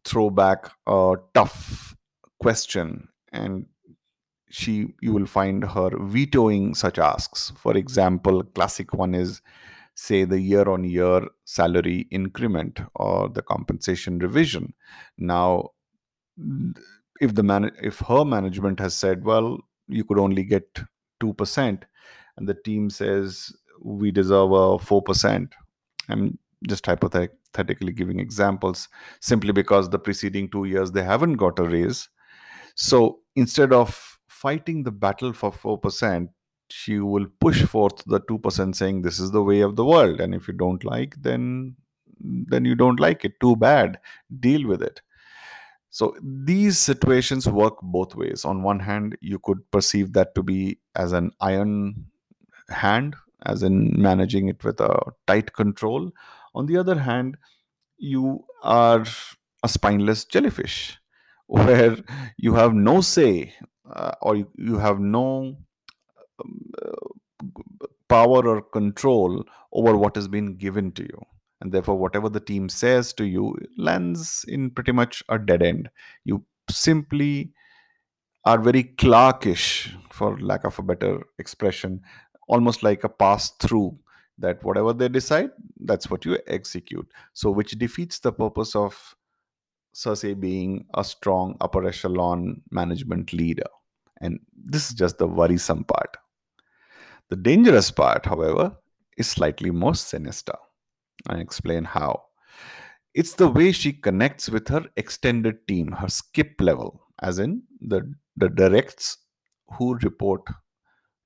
throw 0.05 0.31
back 0.31 0.71
a 0.87 1.17
tough 1.35 1.97
question 2.41 3.09
and 3.33 3.67
she 4.51 4.95
you 5.01 5.13
will 5.13 5.27
find 5.27 5.65
her 5.65 5.91
vetoing 5.99 6.75
such 6.75 6.99
asks. 6.99 7.53
For 7.57 7.77
example 7.77 8.43
classic 8.43 8.93
one 8.93 9.15
is 9.15 9.41
say 9.95 10.25
the 10.25 10.41
year 10.41 10.69
on 10.69 10.85
year 10.85 11.27
salary 11.45 12.07
increment 12.11 12.81
or 12.95 13.29
the 13.29 13.43
compensation 13.43 14.19
revision. 14.19 14.75
Now 15.19 15.71
if 17.21 17.35
the 17.35 17.43
man 17.43 17.71
if 17.83 18.01
her 18.01 18.25
management 18.25 18.81
has 18.81 18.95
said 18.95 19.25
well 19.25 19.59
you 19.89 20.05
could 20.05 20.19
only 20.19 20.45
get 20.45 20.79
2% 21.21 21.83
and 22.37 22.49
the 22.49 22.55
team 22.55 22.91
says 22.91 23.53
we 23.83 24.11
deserve 24.11 24.53
a 24.53 24.79
4% 24.79 25.53
i'm 26.09 26.39
just 26.69 26.87
hypothetically 26.87 27.93
giving 27.93 28.21
examples 28.21 28.89
simply 29.21 29.53
because 29.53 29.91
the 29.91 29.99
preceding 29.99 30.49
2 30.51 30.65
years 30.65 30.93
they 30.93 31.03
haven't 31.03 31.35
got 31.35 31.59
a 31.59 31.65
raise. 31.65 32.09
So 32.75 33.21
instead 33.35 33.73
of 33.73 34.10
fighting 34.43 34.83
the 34.83 34.91
battle 34.91 35.33
for 35.33 35.53
4% 35.53 36.29
she 36.73 36.99
will 36.99 37.27
push 37.41 37.65
forth 37.65 38.03
the 38.07 38.21
2% 38.21 38.75
saying 38.75 39.03
this 39.03 39.19
is 39.19 39.33
the 39.33 39.43
way 39.43 39.61
of 39.61 39.77
the 39.77 39.85
world. 39.85 40.21
And 40.21 40.35
if 40.35 40.49
you 40.49 40.55
don't 40.55 40.85
like 40.85 41.17
then 41.21 41.77
then 42.23 42.65
you 42.65 42.75
don't 42.75 43.01
like 43.01 43.25
it. 43.25 43.41
Too 43.41 43.57
bad. 43.57 43.99
Deal 44.41 44.67
with 44.67 44.83
it. 44.83 45.01
So 45.89 46.15
these 46.23 46.79
situations 46.79 47.49
work 47.49 47.75
both 47.83 48.15
ways. 48.15 48.45
On 48.45 48.63
one 48.63 48.81
hand 48.81 49.17
you 49.21 49.39
could 49.39 49.69
perceive 49.71 50.13
that 50.13 50.35
to 50.35 50.43
be 50.43 50.79
as 50.95 51.13
an 51.13 51.33
iron 51.41 52.07
hand 52.69 53.17
as 53.47 53.63
in 53.63 54.01
managing 54.01 54.49
it 54.49 54.63
with 54.63 54.81
a 54.81 55.13
tight 55.27 55.53
control. 55.55 56.13
On 56.55 56.67
the 56.67 56.77
other 56.77 56.99
hand 56.99 57.37
you 57.99 58.45
are 58.63 59.05
a 59.63 59.69
spineless 59.69 60.25
jellyfish 60.25 60.99
where 61.47 61.97
you 62.37 62.55
have 62.55 62.75
no 62.75 63.01
say 63.01 63.53
uh, 63.95 64.13
or 64.23 64.37
you, 64.37 64.51
you 64.57 64.79
have 64.79 64.99
no 64.99 65.57
power 68.09 68.47
or 68.47 68.61
control 68.61 69.45
over 69.73 69.97
what 69.97 70.17
has 70.17 70.29
been 70.29 70.57
given 70.57 70.93
to 70.93 71.03
you. 71.03 71.21
And 71.61 71.73
therefore 71.73 71.97
whatever 71.97 72.29
the 72.29 72.41
team 72.41 72.69
says 72.69 73.13
to 73.15 73.25
you 73.25 73.55
lands 73.77 74.45
in 74.49 74.71
pretty 74.71 74.93
much 74.93 75.23
a 75.29 75.39
dead 75.39 75.63
end. 75.63 75.91
You 76.25 76.45
simply 76.71 77.53
are 78.45 78.59
very 78.59 78.85
clarkish 78.85 79.95
for 80.11 80.39
lack 80.41 80.65
of 80.65 80.79
a 80.79 80.83
better 80.83 81.23
expression 81.39 82.01
almost 82.49 82.83
like 82.83 83.05
a 83.05 83.09
pass 83.09 83.51
through 83.61 83.97
that 84.39 84.65
whatever 84.65 84.93
they 84.95 85.09
decide 85.09 85.51
that's 85.85 86.11
what 86.11 86.25
you 86.25 86.39
execute. 86.47 87.07
So 87.35 87.51
which 87.51 87.73
defeats 87.73 88.19
the 88.19 88.33
purpose 88.33 88.75
of 88.75 89.15
Cersei 89.95 90.39
being 90.39 90.87
a 90.95 91.05
strong 91.05 91.57
upper 91.61 91.87
echelon 91.87 92.63
management 92.71 93.33
leader 93.33 93.69
and 94.21 94.39
this 94.55 94.91
is 94.91 94.95
just 94.95 95.19
the 95.19 95.27
worrisome 95.27 95.85
part 95.85 96.17
the 97.31 97.37
dangerous 97.37 97.91
part, 97.93 98.27
however, 98.27 98.77
is 99.17 99.29
slightly 99.29 99.71
more 99.71 99.95
sinister. 99.95 100.57
I 101.29 101.39
explain 101.39 101.85
how. 101.85 102.25
It's 103.15 103.35
the 103.35 103.49
way 103.49 103.73
she 103.73 103.93
connects 103.93 104.49
with 104.49 104.69
her 104.69 104.85
extended 104.97 105.67
team, 105.69 105.93
her 105.93 106.09
skip 106.09 106.61
level, 106.61 107.07
as 107.23 107.39
in 107.39 107.63
the, 107.81 108.13
the 108.37 108.49
directs 108.49 109.17
who 109.79 109.97
report 109.99 110.43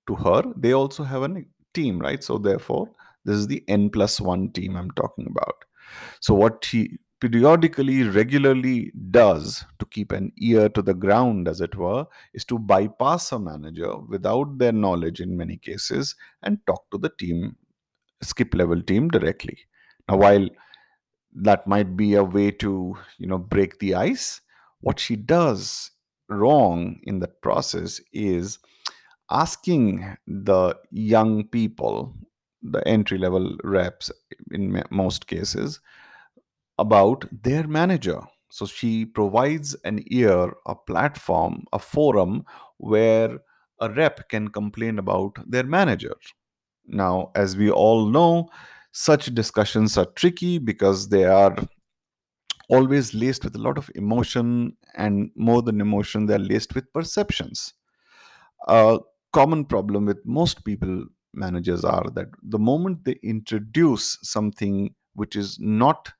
to 0.06 0.14
her. 0.14 0.42
They 0.56 0.72
also 0.72 1.04
have 1.04 1.22
a 1.22 1.42
team, 1.72 1.98
right? 1.98 2.22
So, 2.22 2.38
therefore, 2.38 2.90
this 3.24 3.36
is 3.36 3.46
the 3.46 3.64
N 3.68 3.88
plus 3.90 4.20
one 4.20 4.52
team 4.52 4.76
I'm 4.76 4.90
talking 4.92 5.26
about. 5.26 5.54
So, 6.20 6.34
what 6.34 6.64
she 6.64 6.98
periodically, 7.24 8.02
regularly 8.02 8.92
does 9.10 9.64
to 9.78 9.86
keep 9.86 10.12
an 10.12 10.30
ear 10.42 10.68
to 10.68 10.82
the 10.82 10.92
ground, 10.92 11.48
as 11.48 11.62
it 11.62 11.74
were, 11.74 12.04
is 12.34 12.44
to 12.44 12.58
bypass 12.58 13.32
a 13.32 13.38
manager 13.38 13.96
without 13.96 14.58
their 14.58 14.72
knowledge 14.72 15.22
in 15.22 15.34
many 15.34 15.56
cases 15.56 16.14
and 16.42 16.58
talk 16.66 16.84
to 16.90 16.98
the 16.98 17.08
team, 17.18 17.56
skip 18.22 18.54
level 18.54 18.82
team 18.82 19.08
directly. 19.08 19.56
Now, 20.06 20.18
while 20.18 20.46
that 21.32 21.66
might 21.66 21.96
be 21.96 22.12
a 22.12 22.22
way 22.22 22.50
to, 22.50 22.94
you 23.16 23.26
know, 23.26 23.38
break 23.38 23.78
the 23.78 23.94
ice, 23.94 24.42
what 24.80 25.00
she 25.00 25.16
does 25.16 25.92
wrong 26.28 27.00
in 27.04 27.20
that 27.20 27.40
process 27.40 28.02
is 28.12 28.58
asking 29.30 30.14
the 30.26 30.76
young 30.90 31.44
people, 31.44 32.14
the 32.60 32.86
entry 32.86 33.16
level 33.16 33.56
reps 33.64 34.12
in 34.50 34.84
most 34.90 35.26
cases, 35.26 35.80
about 36.78 37.24
their 37.42 37.66
manager. 37.66 38.20
So 38.50 38.66
she 38.66 39.04
provides 39.04 39.74
an 39.84 40.04
ear, 40.06 40.52
a 40.66 40.74
platform, 40.74 41.64
a 41.72 41.78
forum 41.78 42.44
where 42.78 43.38
a 43.80 43.90
rep 43.90 44.28
can 44.28 44.48
complain 44.48 44.98
about 44.98 45.36
their 45.46 45.64
manager. 45.64 46.14
Now, 46.86 47.32
as 47.34 47.56
we 47.56 47.70
all 47.70 48.06
know, 48.06 48.48
such 48.92 49.34
discussions 49.34 49.98
are 49.98 50.06
tricky 50.14 50.58
because 50.58 51.08
they 51.08 51.24
are 51.24 51.56
always 52.70 53.12
laced 53.12 53.44
with 53.44 53.56
a 53.56 53.60
lot 53.60 53.76
of 53.76 53.90
emotion, 53.94 54.76
and 54.94 55.30
more 55.36 55.62
than 55.62 55.80
emotion, 55.80 56.26
they're 56.26 56.38
laced 56.38 56.74
with 56.74 56.92
perceptions. 56.92 57.74
A 58.68 58.98
common 59.32 59.64
problem 59.64 60.06
with 60.06 60.18
most 60.24 60.64
people 60.64 61.04
managers 61.34 61.84
are 61.84 62.04
that 62.14 62.28
the 62.42 62.58
moment 62.58 63.04
they 63.04 63.18
introduce 63.22 64.18
something 64.22 64.94
which 65.14 65.34
is 65.36 65.58
not 65.60 66.12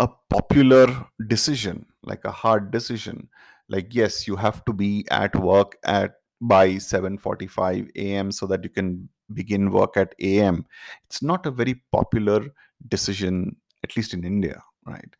a 0.00 0.08
popular 0.30 0.86
decision 1.28 1.84
like 2.02 2.24
a 2.24 2.30
hard 2.30 2.70
decision 2.70 3.28
like 3.68 3.94
yes 3.94 4.26
you 4.26 4.36
have 4.36 4.64
to 4.64 4.72
be 4.72 5.06
at 5.10 5.34
work 5.36 5.76
at 5.84 6.14
by 6.40 6.70
7:45 6.76 7.90
a.m. 7.96 8.32
so 8.32 8.46
that 8.46 8.64
you 8.64 8.70
can 8.70 9.08
begin 9.34 9.70
work 9.70 9.96
at 9.96 10.14
a.m. 10.20 10.64
It's 11.04 11.22
not 11.22 11.46
a 11.46 11.50
very 11.50 11.82
popular 11.92 12.46
decision 12.88 13.56
at 13.84 13.96
least 13.96 14.14
in 14.14 14.24
India, 14.24 14.62
right? 14.86 15.16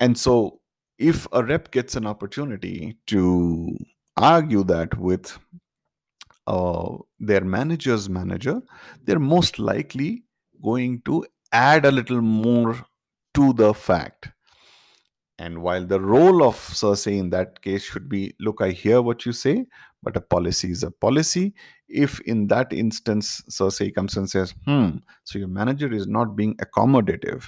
And 0.00 0.16
so 0.16 0.60
if 0.98 1.26
a 1.32 1.42
rep 1.44 1.70
gets 1.70 1.96
an 1.96 2.06
opportunity 2.06 2.98
to 3.08 3.76
argue 4.16 4.64
that 4.64 4.96
with 4.98 5.38
uh, 6.46 6.96
their 7.18 7.42
manager's 7.42 8.08
manager, 8.08 8.60
they're 9.04 9.18
most 9.18 9.58
likely 9.58 10.24
going 10.62 11.02
to 11.04 11.26
add 11.52 11.84
a 11.84 11.90
little 11.90 12.22
more 12.22 12.76
to 13.36 13.52
the 13.52 13.74
fact. 13.74 14.30
And 15.38 15.62
while 15.62 15.84
the 15.84 16.00
role 16.00 16.42
of 16.42 16.56
Cersei 16.56 17.18
in 17.18 17.28
that 17.30 17.60
case 17.60 17.82
should 17.82 18.08
be 18.08 18.34
look, 18.40 18.62
I 18.62 18.70
hear 18.70 19.02
what 19.02 19.26
you 19.26 19.32
say, 19.32 19.66
but 20.02 20.16
a 20.16 20.22
policy 20.22 20.70
is 20.70 20.82
a 20.82 20.90
policy. 20.90 21.54
If 21.86 22.18
in 22.20 22.46
that 22.46 22.72
instance 22.72 23.42
Cersei 23.50 23.94
comes 23.94 24.16
and 24.16 24.28
says, 24.28 24.54
hmm, 24.64 24.96
so 25.24 25.38
your 25.38 25.48
manager 25.48 25.92
is 25.92 26.06
not 26.06 26.34
being 26.34 26.56
accommodative, 26.56 27.44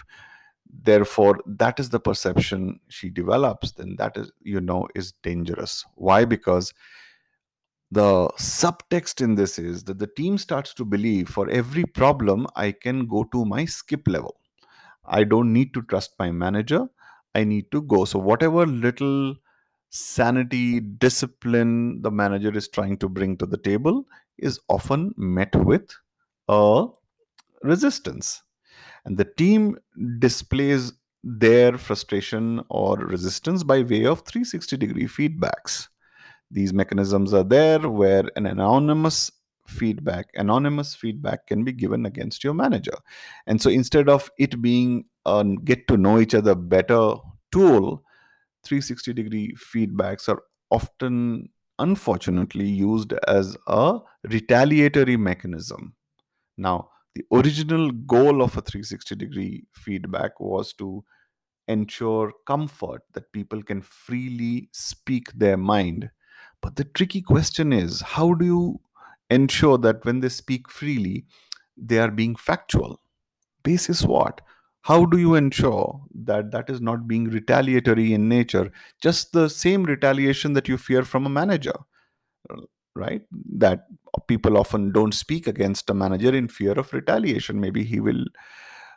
therefore 0.71 1.39
that 1.47 1.81
is 1.81 1.89
the 1.89 2.01
perception 2.01 2.79
she 2.89 3.09
develops, 3.09 3.73
then 3.73 3.97
that 3.97 4.19
is, 4.19 4.31
you 4.43 4.61
know, 4.61 4.87
is 4.95 5.13
dangerous. 5.23 5.87
Why? 5.95 6.27
Because 6.27 6.75
the 7.91 8.29
subtext 8.39 9.23
in 9.23 9.37
this 9.37 9.59
is 9.59 9.85
that 9.85 9.99
the 9.99 10.07
team 10.07 10.37
starts 10.37 10.75
to 10.75 10.85
believe 10.85 11.31
for 11.31 11.49
every 11.49 11.85
problem 11.85 12.47
I 12.55 12.73
can 12.73 13.07
go 13.07 13.25
to 13.33 13.47
my 13.47 13.65
skip 13.65 14.07
level 14.07 14.39
I 15.09 15.25
don't 15.25 15.53
need 15.53 15.75
to 15.75 15.83
trust 15.83 16.13
my 16.19 16.31
manager. 16.31 16.89
I 17.35 17.45
need 17.45 17.71
to 17.73 17.83
go. 17.83 18.05
So, 18.05 18.19
whatever 18.19 18.67
little 18.67 19.37
sanity, 19.91 20.81
discipline 20.81 22.03
the 22.03 22.11
manager 22.11 22.57
is 22.57 22.69
trying 22.69 22.99
to 22.99 23.09
bring 23.09 23.37
to 23.39 23.47
the 23.47 23.57
table 23.57 24.05
is 24.39 24.61
often 24.69 25.15
met 25.17 25.55
with 25.57 25.91
a 26.49 26.87
resistance. 27.63 28.43
And 29.05 29.17
the 29.17 29.25
team 29.25 29.79
displays 30.19 30.93
their 31.25 31.79
frustration 31.79 32.63
or 32.69 32.97
resistance 32.97 33.63
by 33.63 33.83
way 33.83 34.05
of 34.05 34.23
360 34.23 34.77
degree 34.77 35.07
feedbacks. 35.07 35.89
These 36.51 36.73
mechanisms 36.73 37.35
are 37.35 37.45
there 37.45 37.81
where 37.89 38.25
an 38.37 38.47
anonymous 38.47 39.31
feedback, 39.69 40.31
anonymous 40.35 40.95
feedback 40.95 41.47
can 41.47 41.65
be 41.65 41.73
given 41.73 42.07
against 42.07 42.43
your 42.43 42.55
manager. 42.55 42.97
And 43.47 43.61
so 43.61 43.71
instead 43.71 44.09
of 44.09 44.31
it 44.39 44.61
being 44.61 45.05
a 45.27 45.45
get 45.65 45.87
to 45.89 45.97
know 45.97 46.19
each 46.19 46.35
other 46.35 46.55
better 46.55 47.15
tool, 47.53 48.03
360 48.65 49.13
degree 49.13 49.55
feedbacks 49.55 50.29
are 50.29 50.43
often 50.71 51.49
unfortunately 51.79 52.67
used 52.67 53.13
as 53.27 53.57
a 53.67 53.99
retaliatory 54.25 55.17
mechanism. 55.17 55.95
Now, 56.57 56.91
the 57.15 57.25
original 57.33 57.91
goal 57.91 58.43
of 58.43 58.57
a 58.57 58.61
360 58.61 59.15
degree 59.15 59.65
feedback 59.73 60.41
was 60.41 60.73
to 60.75 61.05
ensure 61.69 62.33
comfort 62.47 63.03
that 63.13 63.33
people 63.33 63.63
can 63.63 63.83
freely 63.83 64.69
speak 64.73 65.33
their 65.33 65.57
mind. 65.57 66.11
But 66.61 66.77
the 66.77 66.85
tricky 66.85 67.23
question 67.23 67.73
is 67.73 68.01
how 68.01 68.35
do 68.35 68.45
you 68.45 68.81
ensure 69.31 69.79
that 69.79 70.05
when 70.05 70.21
they 70.21 70.29
speak 70.29 70.71
freely, 70.71 71.25
they 71.77 71.99
are 71.99 72.11
being 72.11 72.37
factual? 72.37 73.01
Basis 73.63 74.03
what? 74.03 74.41
How 74.83 75.05
do 75.05 75.19
you 75.19 75.35
ensure 75.35 76.01
that 76.25 76.51
that 76.53 76.71
is 76.71 76.81
not 76.81 77.07
being 77.07 77.25
retaliatory 77.25 78.15
in 78.15 78.29
nature? 78.29 78.73
Just 79.03 79.33
the 79.33 79.49
same 79.49 79.83
retaliation 79.85 80.55
that 80.55 80.69
you 80.69 80.79
fear 80.79 81.03
from 81.05 81.27
a 81.27 81.29
manager, 81.29 81.75
right? 82.95 83.23
That 83.57 83.87
people 84.29 84.57
often 84.57 84.93
don't 84.93 85.13
speak 85.13 85.47
against 85.47 85.91
a 85.91 85.95
manager 85.95 86.35
in 86.35 86.49
fear 86.49 86.73
of 86.73 86.93
retaliation. 86.93 87.61
Maybe 87.61 87.85
he 87.85 88.01
will 88.01 88.25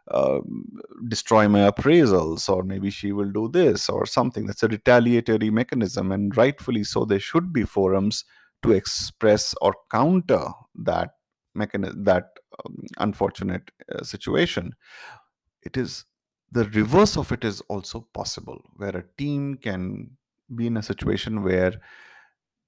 uh, 0.09 0.39
destroy 1.09 1.49
my 1.49 1.69
appraisals, 1.69 2.47
or 2.47 2.63
maybe 2.63 2.89
she 2.89 3.11
will 3.11 3.31
do 3.31 3.49
this 3.49 3.89
or 3.89 4.05
something. 4.05 4.45
That's 4.45 4.63
a 4.63 4.69
retaliatory 4.69 5.49
mechanism, 5.49 6.11
and 6.11 6.35
rightfully 6.37 6.85
so. 6.85 7.03
There 7.03 7.19
should 7.19 7.51
be 7.51 7.63
forums 7.63 8.23
to 8.63 8.71
express 8.71 9.55
or 9.61 9.73
counter 9.91 10.45
that 10.75 11.11
that 11.53 12.29
um, 12.65 12.85
unfortunate 12.97 13.71
uh, 13.93 14.03
situation. 14.03 14.73
It 15.63 15.77
is 15.77 16.05
the 16.51 16.65
reverse 16.65 17.17
of 17.17 17.31
it 17.31 17.43
is 17.43 17.61
also 17.61 18.07
possible, 18.13 18.61
where 18.75 18.95
a 18.95 19.03
team 19.17 19.55
can 19.55 20.11
be 20.53 20.67
in 20.67 20.77
a 20.77 20.83
situation 20.83 21.43
where 21.43 21.79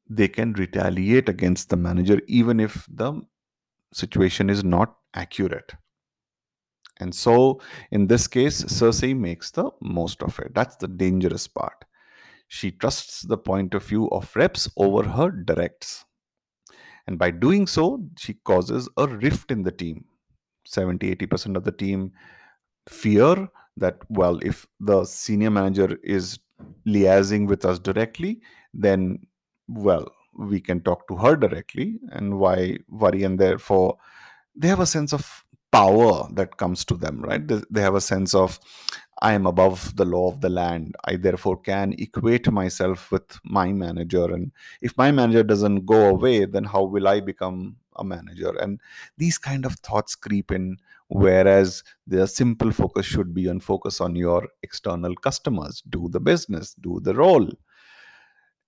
they 0.09 0.27
can 0.27 0.53
retaliate 0.53 1.29
against 1.29 1.69
the 1.69 1.77
manager 1.77 2.21
even 2.27 2.59
if 2.59 2.85
the 2.89 3.21
situation 3.93 4.49
is 4.49 4.63
not 4.63 4.95
accurate. 5.13 5.73
And 6.99 7.13
so, 7.13 7.59
in 7.91 8.07
this 8.07 8.27
case, 8.27 8.63
Cersei 8.63 9.17
makes 9.17 9.51
the 9.51 9.71
most 9.81 10.21
of 10.21 10.39
it. 10.39 10.53
That's 10.53 10.75
the 10.75 10.87
dangerous 10.87 11.47
part. 11.47 11.85
She 12.53 12.69
trusts 12.69 13.23
the 13.23 13.37
point 13.37 13.73
of 13.73 13.83
view 13.83 14.07
of 14.11 14.35
reps 14.35 14.69
over 14.77 15.01
her 15.09 15.31
directs. 15.31 16.05
And 17.07 17.17
by 17.17 17.31
doing 17.31 17.65
so, 17.65 18.05
she 18.15 18.35
causes 18.35 18.87
a 18.95 19.07
rift 19.07 19.49
in 19.49 19.63
the 19.63 19.71
team. 19.71 20.05
70 20.65 21.15
80% 21.15 21.57
of 21.57 21.63
the 21.63 21.71
team 21.71 22.11
fear 22.87 23.49
that, 23.77 23.97
well, 24.09 24.37
if 24.43 24.67
the 24.79 25.03
senior 25.03 25.49
manager 25.49 25.97
is 26.03 26.37
liaising 26.85 27.47
with 27.47 27.65
us 27.65 27.79
directly, 27.79 28.39
then, 28.71 29.17
well, 29.67 30.07
we 30.37 30.61
can 30.61 30.79
talk 30.81 31.07
to 31.07 31.15
her 31.15 31.35
directly 31.35 31.99
and 32.11 32.37
why 32.37 32.77
worry 32.87 33.23
and 33.23 33.39
therefore 33.39 33.97
they 34.55 34.67
have 34.67 34.79
a 34.79 34.85
sense 34.85 35.11
of 35.11 35.43
power 35.71 36.27
that 36.33 36.57
comes 36.57 36.85
to 36.85 36.95
them 36.95 37.21
right 37.21 37.47
they, 37.47 37.81
have 37.81 37.95
a 37.95 38.01
sense 38.01 38.33
of 38.35 38.59
i 39.21 39.33
am 39.33 39.45
above 39.45 39.95
the 39.95 40.05
law 40.05 40.29
of 40.29 40.41
the 40.41 40.49
land. 40.49 40.95
I 41.05 41.15
therefore 41.15 41.57
can 41.57 41.93
equate 41.97 42.51
myself 42.51 43.11
with 43.11 43.39
my 43.43 43.71
manager. 43.71 44.25
And 44.33 44.51
if 44.81 44.97
my 44.97 45.11
manager 45.11 45.43
doesn't 45.43 45.85
go 45.85 46.09
away 46.09 46.45
then 46.45 46.63
how 46.65 46.83
will 46.83 47.07
i 47.07 47.19
become 47.19 47.77
a 47.97 48.03
manager? 48.03 48.53
And 48.59 48.79
these 49.17 49.37
kind 49.37 49.65
of 49.65 49.73
thoughts 49.75 50.15
creep 50.15 50.51
in 50.51 50.77
whereas 51.07 51.83
the 52.07 52.27
simple 52.27 52.71
focus 52.71 53.05
should 53.05 53.33
be 53.33 53.47
on 53.47 53.59
focus 53.59 54.01
on 54.01 54.15
your 54.15 54.47
external 54.63 55.15
customers. 55.15 55.83
Do 55.89 56.09
the 56.09 56.19
business 56.19 56.73
do 56.73 56.99
the 57.01 57.13
role. 57.13 57.49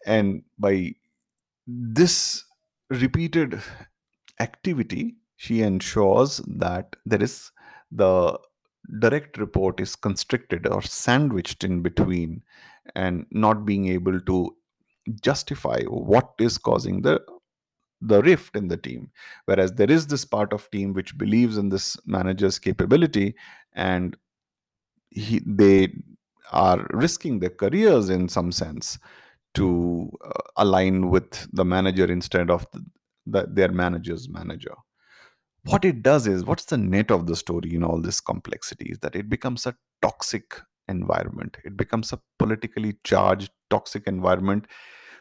And 0.06 0.44
by 0.60 0.94
this 1.68 2.46
repeated 2.92 3.62
activity 4.40 5.16
she 5.38 5.62
ensures 5.62 6.38
that 6.48 6.96
there 7.06 7.22
is 7.22 7.52
the 7.92 8.38
direct 9.00 9.38
report 9.38 9.80
is 9.80 9.96
constricted 9.96 10.68
or 10.68 10.82
sandwiched 10.82 11.64
in 11.64 11.82
between 11.82 12.44
and 12.96 13.26
not 13.32 13.66
being 13.66 13.88
able 13.88 14.20
to 14.22 14.56
justify 15.22 15.82
what 15.84 16.32
is 16.40 16.58
causing 16.58 17.02
the 17.02 17.22
the 18.02 18.22
rift 18.22 18.56
in 18.56 18.68
the 18.68 18.78
team. 18.78 19.10
Whereas 19.46 19.72
there 19.74 19.90
is 19.90 20.06
this 20.08 20.26
part 20.26 20.54
of 20.54 20.70
team 20.70 20.94
which 20.94 21.18
believes 21.18 21.58
in 21.58 21.70
this 21.70 21.98
manager's 22.06 22.60
capability 22.60 23.36
and 23.74 24.16
he, 25.10 25.42
they 25.46 25.94
are 26.52 26.86
risking 26.92 27.40
their 27.40 27.50
careers 27.50 28.10
in 28.10 28.30
some 28.30 28.52
sense 28.52 29.00
to 29.56 30.12
uh, 30.24 30.30
align 30.58 31.10
with 31.10 31.48
the 31.54 31.66
manager 31.66 32.06
instead 32.12 32.52
of 32.52 32.68
the, 32.74 32.86
the, 33.26 33.48
their 33.50 33.72
manager's 33.72 34.30
manager 34.30 34.76
what 35.66 35.84
it 35.84 36.04
does 36.04 36.28
is 36.28 36.46
what's 36.46 36.66
the 36.66 36.78
net 36.78 37.12
of 37.12 37.26
the 37.26 37.36
story 37.36 37.74
in 37.74 37.84
all 37.84 38.00
this 38.00 38.22
complexity 38.22 38.86
is 38.86 39.00
that 39.00 39.16
it 39.16 39.30
becomes 39.30 39.66
a 39.66 39.76
toxic 40.02 40.62
environment. 40.88 41.58
It 41.64 41.76
becomes 41.76 42.14
a 42.14 42.20
politically 42.38 42.98
charged 43.04 43.52
toxic 43.70 44.04
environment 44.08 44.68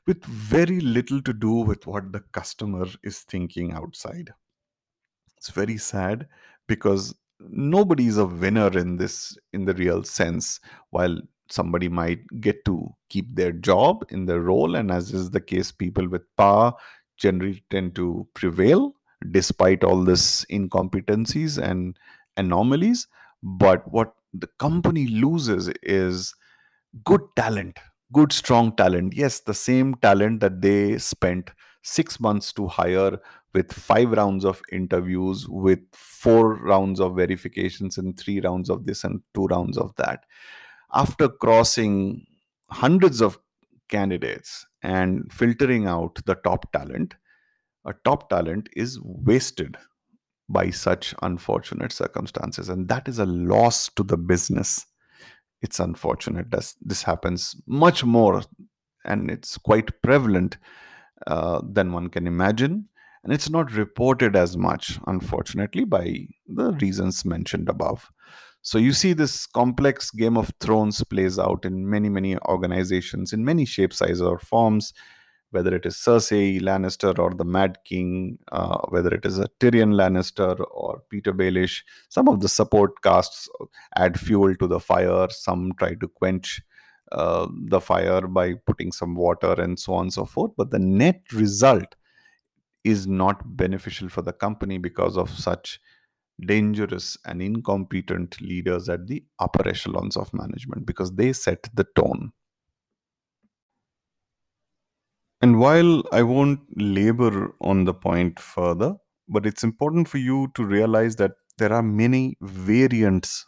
with 0.07 0.23
very 0.25 0.81
little 0.81 1.23
to 1.23 1.33
do 1.33 1.53
with 1.53 1.87
what 1.87 2.13
the 2.13 2.21
customer 2.33 2.87
is 3.03 3.21
thinking 3.21 3.73
outside. 3.73 4.31
It's 5.39 5.51
very 5.51 5.79
sad 5.79 6.29
because 6.69 7.15
nobody 7.41 8.07
is 8.07 8.19
a 8.19 8.27
winner 8.27 8.77
in 8.79 8.97
this 8.97 9.37
in 9.53 9.65
the 9.65 9.75
real 9.75 10.03
sense 10.05 10.61
while 10.91 11.19
somebody 11.51 11.89
might 11.89 12.21
get 12.41 12.65
to 12.65 12.89
keep 13.09 13.35
their 13.35 13.53
job 13.53 14.05
in 14.11 14.27
their 14.27 14.41
role 14.41 14.77
and 14.77 14.91
as 14.91 15.13
is 15.13 15.31
the 15.31 15.41
case 15.41 15.71
people 15.71 16.09
with 16.09 16.23
power 16.37 16.73
generally 17.17 17.63
tend 17.71 17.95
to 17.95 18.27
prevail 18.35 18.95
despite 19.31 19.85
all 19.85 20.05
this 20.05 20.45
incompetencies 20.47 21.63
and 21.63 21.97
anomalies. 22.37 23.07
But 23.43 23.91
what 23.93 24.15
the 24.33 24.49
company 24.59 25.07
loses 25.07 25.69
is 25.83 26.35
good 27.05 27.23
talent 27.37 27.79
good 28.15 28.33
strong 28.33 28.75
talent. 28.77 29.15
Yes 29.15 29.41
the 29.41 29.55
same 29.55 29.95
talent 29.97 30.41
that 30.41 30.61
they 30.63 30.99
spent 30.99 31.51
6 31.83 32.21
months 32.21 32.53
to 32.55 32.67
hire 32.67 33.19
with 33.53 33.73
5 33.73 34.13
rounds 34.13 34.45
of 34.45 34.63
interviews 34.73 35.47
with 35.49 35.81
4 35.93 36.55
rounds 36.55 37.01
of 37.01 37.17
verifications 37.17 37.99
and 37.99 38.19
3 38.19 38.41
rounds 38.41 38.71
of 38.71 38.85
this 38.85 39.05
and 39.05 39.21
2 39.35 39.47
rounds 39.47 39.77
of 39.77 39.95
that. 39.97 40.25
After 40.95 41.29
crossing 41.29 42.25
hundreds 42.71 43.21
of 43.21 43.39
candidates 43.89 44.67
and 44.83 45.31
filtering 45.33 45.87
out 45.87 46.19
the 46.25 46.37
top 46.37 46.71
talent 46.73 47.15
a 47.85 47.95
top 48.05 48.29
talent 48.31 48.69
is 48.77 48.99
wasted 49.03 49.77
by 50.49 50.71
such 50.71 51.15
unfortunate 51.23 51.93
circumstances 51.93 52.69
and 52.69 52.89
that 52.89 53.09
is 53.09 53.19
a 53.19 53.27
loss 53.27 53.89
to 53.91 54.03
the 54.03 54.17
business. 54.17 54.87
It's 55.63 55.81
unfortunate. 55.81 56.51
That 56.51 56.73
this 56.83 57.03
happens 57.03 57.57
much 57.67 58.05
more 58.05 58.43
and 59.05 59.31
it's 59.31 59.57
quite 59.57 60.03
prevalent 60.03 60.59
uh, 61.27 61.63
than 61.67 61.93
one 61.93 62.09
can 62.09 62.27
imagine 62.27 62.89
and 63.23 63.33
it's 63.33 63.49
not 63.49 63.73
reported 63.73 64.37
as 64.37 64.57
much 64.57 64.99
unfortunately 65.07 65.85
by 65.85 66.27
the 66.47 66.73
reasons 66.73 67.25
mentioned 67.25 67.69
above. 67.69 68.11
So 68.61 68.79
you 68.79 68.93
see 68.93 69.13
this 69.13 69.47
complex 69.47 70.11
game 70.11 70.39
of 70.39 70.51
thrones 70.61 71.03
plays 71.05 71.39
out 71.39 71.65
in 71.65 71.89
many 71.89 72.09
many 72.09 72.37
organizations 72.39 73.33
in 73.33 73.45
many 73.45 73.65
shapes 73.65 73.99
sizes 73.99 74.23
or 74.23 74.39
forms 74.39 74.93
whether 75.55 75.75
it 75.75 75.87
is 75.87 75.95
Cersei 75.95 76.61
Lannister 76.61 77.17
or 77.19 77.31
the 77.31 77.45
Mad 77.45 77.79
King, 77.85 78.39
uh, 78.51 78.79
whether 78.89 79.15
it 79.15 79.25
is 79.25 79.39
a 79.39 79.49
Tyrion 79.61 79.95
Lannister 79.95 80.59
or 80.73 81.01
Petyr 81.13 81.33
Baelish. 81.33 81.83
Some 82.09 82.29
of 82.29 82.41
the 82.41 82.49
support 82.49 83.01
casts 83.03 83.49
add 83.97 84.19
fuel 84.19 84.57
to 84.57 84.67
the 84.67 84.81
fire. 84.81 85.29
Some 85.31 85.73
try 85.79 85.95
to 85.95 86.09
quench 86.09 86.61
uh, 87.13 87.47
the 87.69 87.81
fire 87.81 88.23
by 88.23 88.55
putting 88.67 88.91
some 88.91 89.15
water 89.15 89.53
and 89.53 89.79
so 89.79 89.95
on 89.95 90.07
and 90.07 90.13
so 90.13 90.25
forth. 90.25 90.51
But 90.57 90.73
the 90.73 90.81
net 90.81 91.23
result 91.33 91.95
is 92.83 93.07
not 93.07 93.57
beneficial 93.57 94.09
for 94.09 94.23
the 94.23 94.33
company 94.33 94.79
because 94.79 95.17
of 95.17 95.31
such 95.31 95.81
dangerous 96.41 97.17
and 97.27 97.41
incompetent 97.41 98.41
leaders 98.41 98.89
at 98.89 99.07
the 99.07 99.25
upper 99.39 99.67
echelons 99.69 100.17
of 100.17 100.35
management 100.35 100.85
because 100.85 101.13
they 101.13 101.33
set 101.33 101.69
the 101.75 101.87
tone. 101.95 102.33
And 105.45 105.59
while 105.59 106.03
I 106.11 106.23
won't 106.23 106.61
labor 106.75 107.55
on 107.61 107.85
the 107.85 107.93
point 107.93 108.41
further, 108.41 108.97
but 109.29 109.45
it's 109.45 109.63
important 109.63 110.09
for 110.09 110.17
you 110.17 110.51
to 110.55 110.65
realize 110.65 111.17
that 111.17 111.33
there 111.59 111.71
are 111.71 111.83
many 111.83 112.39
variants 112.41 113.45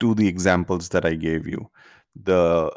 to 0.00 0.14
the 0.14 0.28
examples 0.28 0.90
that 0.90 1.06
I 1.06 1.14
gave 1.14 1.46
you. 1.46 1.70
The 2.14 2.70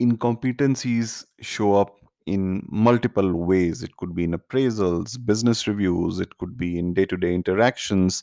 incompetencies 0.00 1.26
show 1.42 1.74
up 1.74 1.96
in 2.24 2.66
multiple 2.70 3.34
ways. 3.34 3.82
It 3.82 3.96
could 3.98 4.14
be 4.14 4.24
in 4.24 4.32
appraisals, 4.32 5.18
business 5.26 5.66
reviews, 5.66 6.20
it 6.20 6.38
could 6.38 6.56
be 6.56 6.78
in 6.78 6.94
day 6.94 7.04
to 7.06 7.16
day 7.18 7.34
interactions, 7.34 8.22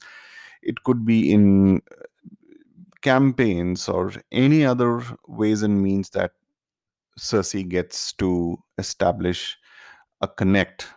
it 0.63 0.84
could 0.84 1.06
be 1.06 1.32
in 1.32 1.84
campaigns 3.02 3.88
or 3.88 4.12
any 4.32 4.65
other 4.65 5.04
ways 5.28 5.62
and 5.62 5.84
means 5.84 6.10
that 6.12 6.32
Cersei 7.19 7.67
gets 7.67 8.13
to 8.13 8.58
establish 8.78 9.58
a 10.21 10.28
connect. 10.28 10.88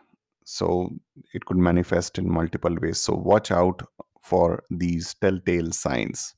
So 0.44 0.90
it 1.34 1.44
could 1.44 1.58
manifest 1.58 2.18
in 2.18 2.30
multiple 2.30 2.74
ways. 2.80 2.98
So 2.98 3.14
watch 3.14 3.50
out 3.50 3.82
for 4.22 4.62
these 4.70 5.14
telltale 5.14 5.72
signs. 5.72 6.34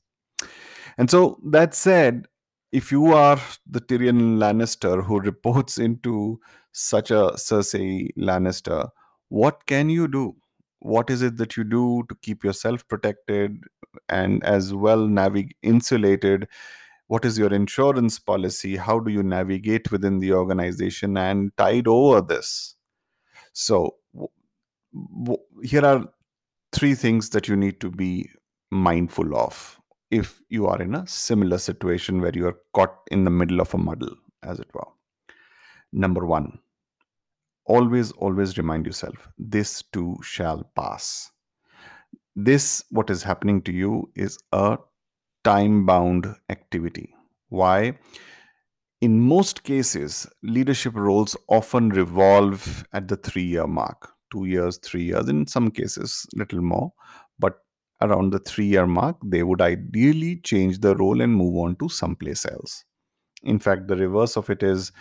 And 0.97 1.09
so 1.09 1.39
that 1.45 1.73
said, 1.73 2.27
if 2.71 2.91
you 2.91 3.13
are 3.13 3.39
the 3.69 3.81
Tyrion 3.81 4.37
Lannister 4.37 5.03
who 5.03 5.19
reports 5.31 5.77
into 5.77 6.39
such 6.71 7.11
a 7.11 7.31
Cersei 7.35 8.09
Lannister, 8.17 8.89
what 9.29 9.65
can 9.65 9.89
you 9.89 10.07
do? 10.07 10.35
What 10.79 11.09
is 11.09 11.21
it 11.21 11.37
that 11.37 11.57
you 11.57 11.63
do 11.63 12.03
to 12.09 12.15
keep 12.21 12.43
yourself 12.43 12.87
protected 12.87 13.63
and 14.09 14.43
as 14.43 14.73
well 14.73 14.99
navig- 15.07 15.51
insulated? 15.61 16.47
What 17.11 17.25
is 17.25 17.37
your 17.37 17.53
insurance 17.53 18.19
policy? 18.19 18.77
How 18.77 18.97
do 19.01 19.11
you 19.11 19.21
navigate 19.21 19.91
within 19.91 20.19
the 20.19 20.31
organization 20.31 21.17
and 21.17 21.51
tide 21.57 21.85
over 21.85 22.21
this? 22.21 22.75
So, 23.51 23.97
w- 24.13 24.29
w- 25.25 25.43
here 25.61 25.85
are 25.85 26.05
three 26.71 26.95
things 26.95 27.31
that 27.31 27.49
you 27.49 27.57
need 27.57 27.81
to 27.81 27.91
be 27.91 28.29
mindful 28.71 29.35
of 29.35 29.77
if 30.09 30.41
you 30.47 30.67
are 30.67 30.81
in 30.81 30.95
a 30.95 31.05
similar 31.05 31.57
situation 31.57 32.21
where 32.21 32.31
you 32.33 32.47
are 32.47 32.57
caught 32.73 32.95
in 33.11 33.25
the 33.25 33.29
middle 33.29 33.59
of 33.59 33.73
a 33.73 33.77
muddle, 33.77 34.15
as 34.43 34.61
it 34.61 34.73
were. 34.73 34.87
Number 35.91 36.25
one, 36.25 36.59
always, 37.65 38.13
always 38.13 38.57
remind 38.57 38.85
yourself 38.85 39.27
this 39.37 39.83
too 39.91 40.15
shall 40.23 40.63
pass. 40.77 41.29
This, 42.37 42.85
what 42.89 43.09
is 43.09 43.23
happening 43.23 43.61
to 43.63 43.73
you, 43.73 44.09
is 44.15 44.39
a 44.53 44.77
time 45.43 45.85
bound 45.85 46.35
activity. 46.49 47.13
Why? 47.49 47.97
In 49.01 49.19
most 49.19 49.63
cases, 49.63 50.27
leadership 50.43 50.95
roles 50.95 51.35
often 51.47 51.89
revolve 51.89 52.85
at 52.93 53.07
the 53.07 53.15
three 53.17 53.43
year 53.43 53.67
mark 53.67 54.11
two 54.31 54.45
years, 54.45 54.77
three 54.77 55.03
years, 55.03 55.29
in 55.29 55.45
some 55.45 55.69
cases, 55.69 56.25
little 56.33 56.61
more. 56.61 56.93
But 57.37 57.59
around 58.01 58.31
the 58.31 58.39
three 58.39 58.65
year 58.65 58.87
mark, 58.87 59.17
they 59.23 59.43
would 59.43 59.61
ideally 59.61 60.37
change 60.37 60.79
the 60.79 60.95
role 60.95 61.21
and 61.21 61.35
move 61.35 61.55
on 61.57 61.75
to 61.77 61.89
someplace 61.89 62.45
else. 62.45 62.83
In 63.43 63.59
fact, 63.59 63.87
the 63.87 63.95
reverse 63.95 64.37
of 64.37 64.49
it 64.49 64.61
is 64.61 64.91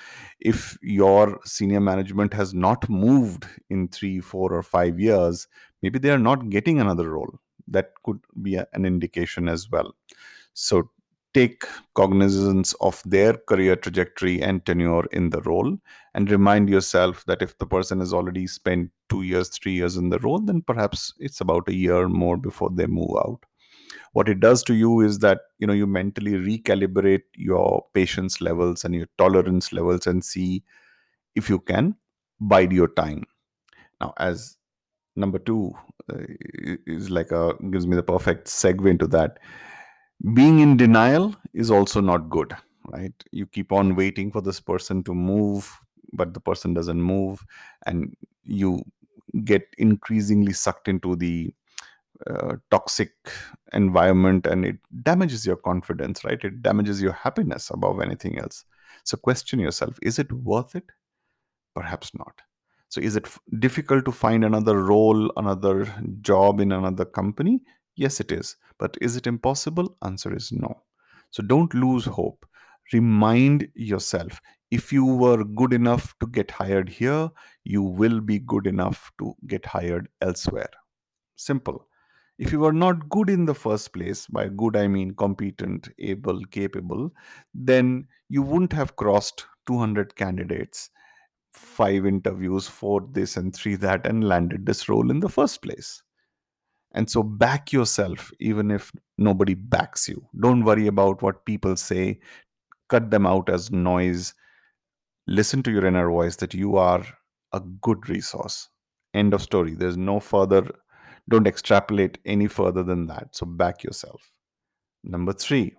if 0.40 0.78
your 0.82 1.40
senior 1.44 1.80
management 1.80 2.32
has 2.34 2.54
not 2.54 2.88
moved 2.88 3.46
in 3.68 3.88
three, 3.88 4.20
four, 4.20 4.52
or 4.52 4.62
five 4.62 4.98
years, 4.98 5.46
maybe 5.82 5.98
they 5.98 6.10
are 6.10 6.18
not 6.18 6.48
getting 6.48 6.80
another 6.80 7.10
role. 7.10 7.38
That 7.70 7.92
could 8.04 8.20
be 8.42 8.56
a- 8.56 8.66
an 8.72 8.84
indication 8.84 9.48
as 9.48 9.70
well. 9.70 9.94
So 10.54 10.90
take 11.32 11.64
cognizance 11.94 12.74
of 12.80 13.02
their 13.06 13.34
career 13.34 13.76
trajectory 13.76 14.42
and 14.42 14.64
tenure 14.66 15.04
in 15.12 15.30
the 15.30 15.40
role 15.42 15.78
and 16.14 16.30
remind 16.30 16.68
yourself 16.68 17.24
that 17.26 17.40
if 17.42 17.56
the 17.58 17.66
person 17.66 18.00
has 18.00 18.12
already 18.12 18.46
spent 18.48 18.90
two 19.08 19.22
years, 19.22 19.48
three 19.48 19.72
years 19.72 19.96
in 19.96 20.10
the 20.10 20.18
role, 20.20 20.40
then 20.40 20.62
perhaps 20.62 21.14
it's 21.20 21.40
about 21.40 21.68
a 21.68 21.74
year 21.74 22.08
more 22.08 22.36
before 22.36 22.70
they 22.74 22.86
move 22.86 23.16
out. 23.18 23.44
What 24.12 24.28
it 24.28 24.40
does 24.40 24.62
to 24.64 24.74
you 24.74 25.00
is 25.00 25.18
that 25.20 25.40
you 25.58 25.66
know 25.66 25.72
you 25.72 25.86
mentally 25.86 26.32
recalibrate 26.32 27.22
your 27.36 27.84
patience 27.94 28.40
levels 28.40 28.84
and 28.84 28.94
your 28.94 29.06
tolerance 29.18 29.72
levels 29.72 30.06
and 30.06 30.24
see 30.24 30.62
if 31.34 31.48
you 31.48 31.58
can 31.60 31.96
bide 32.40 32.72
your 32.72 32.88
time. 32.88 33.24
Now, 34.00 34.14
as 34.18 34.56
number 35.20 35.38
two 35.38 35.72
uh, 36.12 36.18
is 36.86 37.10
like 37.10 37.30
a 37.30 37.54
gives 37.70 37.86
me 37.86 37.96
the 37.96 38.02
perfect 38.02 38.48
segue 38.48 38.88
into 38.88 39.06
that. 39.08 39.38
Being 40.34 40.58
in 40.60 40.76
denial 40.76 41.34
is 41.54 41.70
also 41.70 42.00
not 42.00 42.28
good 42.28 42.54
right? 42.92 43.12
You 43.30 43.46
keep 43.46 43.72
on 43.72 43.94
waiting 43.94 44.30
for 44.30 44.40
this 44.40 44.60
person 44.60 45.02
to 45.04 45.14
move 45.14 45.78
but 46.12 46.34
the 46.34 46.40
person 46.40 46.74
doesn't 46.74 47.00
move 47.00 47.44
and 47.86 48.14
you 48.44 48.82
get 49.44 49.62
increasingly 49.78 50.52
sucked 50.52 50.88
into 50.88 51.14
the 51.14 51.54
uh, 52.26 52.56
toxic 52.70 53.12
environment 53.72 54.46
and 54.46 54.64
it 54.64 54.76
damages 55.02 55.46
your 55.46 55.56
confidence 55.56 56.24
right? 56.24 56.42
It 56.42 56.62
damages 56.62 57.00
your 57.00 57.12
happiness 57.12 57.70
above 57.70 58.00
anything 58.00 58.38
else. 58.38 58.64
So 59.04 59.16
question 59.16 59.60
yourself 59.60 59.98
is 60.02 60.18
it 60.18 60.32
worth 60.32 60.74
it? 60.74 60.90
Perhaps 61.74 62.12
not 62.14 62.42
so 62.90 63.00
is 63.00 63.14
it 63.16 63.24
f- 63.26 63.38
difficult 63.60 64.04
to 64.04 64.12
find 64.12 64.44
another 64.44 64.82
role 64.82 65.32
another 65.36 65.86
job 66.20 66.60
in 66.60 66.72
another 66.72 67.04
company? 67.04 67.60
Yes 67.96 68.20
it 68.20 68.32
is. 68.32 68.56
But 68.78 68.96
is 69.00 69.16
it 69.16 69.26
impossible? 69.28 69.96
Answer 70.02 70.34
is 70.34 70.50
no. 70.52 70.82
So 71.30 71.42
don't 71.44 71.72
lose 71.72 72.04
hope. 72.04 72.44
Remind 72.92 73.68
yourself 73.76 74.40
if 74.72 74.92
you 74.92 75.04
were 75.04 75.44
good 75.44 75.72
enough 75.72 76.14
to 76.18 76.26
get 76.26 76.50
hired 76.50 76.88
here 76.88 77.30
you 77.64 77.82
will 77.82 78.20
be 78.20 78.40
good 78.40 78.66
enough 78.66 79.12
to 79.20 79.34
get 79.46 79.64
hired 79.66 80.08
elsewhere. 80.20 80.70
Simple. 81.36 81.86
If 82.38 82.52
you 82.52 82.60
were 82.60 82.72
not 82.72 83.08
good 83.08 83.30
in 83.30 83.44
the 83.44 83.54
first 83.54 83.92
place 83.92 84.26
by 84.26 84.48
good 84.48 84.74
i 84.76 84.88
mean 84.88 85.12
competent 85.14 85.88
able 85.98 86.42
capable 86.46 87.12
then 87.54 88.08
you 88.28 88.42
wouldn't 88.42 88.72
have 88.72 88.96
crossed 88.96 89.46
200 89.66 90.16
candidates 90.16 90.90
five 91.52 92.06
interviews 92.06 92.68
four 92.68 93.06
this 93.12 93.36
and 93.36 93.54
three 93.54 93.74
that 93.76 94.06
and 94.06 94.24
landed 94.24 94.66
this 94.66 94.88
role 94.88 95.10
in 95.10 95.20
the 95.20 95.28
first 95.28 95.62
place. 95.62 96.02
And 96.92 97.08
so 97.08 97.22
back 97.22 97.72
yourself 97.72 98.32
even 98.40 98.70
if 98.70 98.92
nobody 99.16 99.54
backs 99.54 100.08
you. 100.08 100.26
Don't 100.40 100.64
worry 100.64 100.86
about 100.86 101.22
what 101.22 101.44
people 101.44 101.76
say. 101.76 102.18
Cut 102.88 103.10
them 103.10 103.26
out 103.26 103.48
as 103.48 103.70
noise. 103.70 104.34
Listen 105.26 105.62
to 105.62 105.70
your 105.70 105.86
inner 105.86 106.10
voice 106.10 106.36
that 106.36 106.54
you 106.54 106.76
are 106.76 107.04
a 107.52 107.60
good 107.60 108.08
resource. 108.08 108.68
End 109.14 109.34
of 109.34 109.42
story. 109.42 109.74
There's 109.74 109.96
no 109.96 110.20
further 110.20 110.68
don't 111.28 111.46
extrapolate 111.46 112.18
any 112.24 112.48
further 112.48 112.82
than 112.82 113.06
that. 113.06 113.36
So 113.36 113.46
back 113.46 113.84
yourself. 113.84 114.32
Number 115.04 115.32
3 115.32 115.74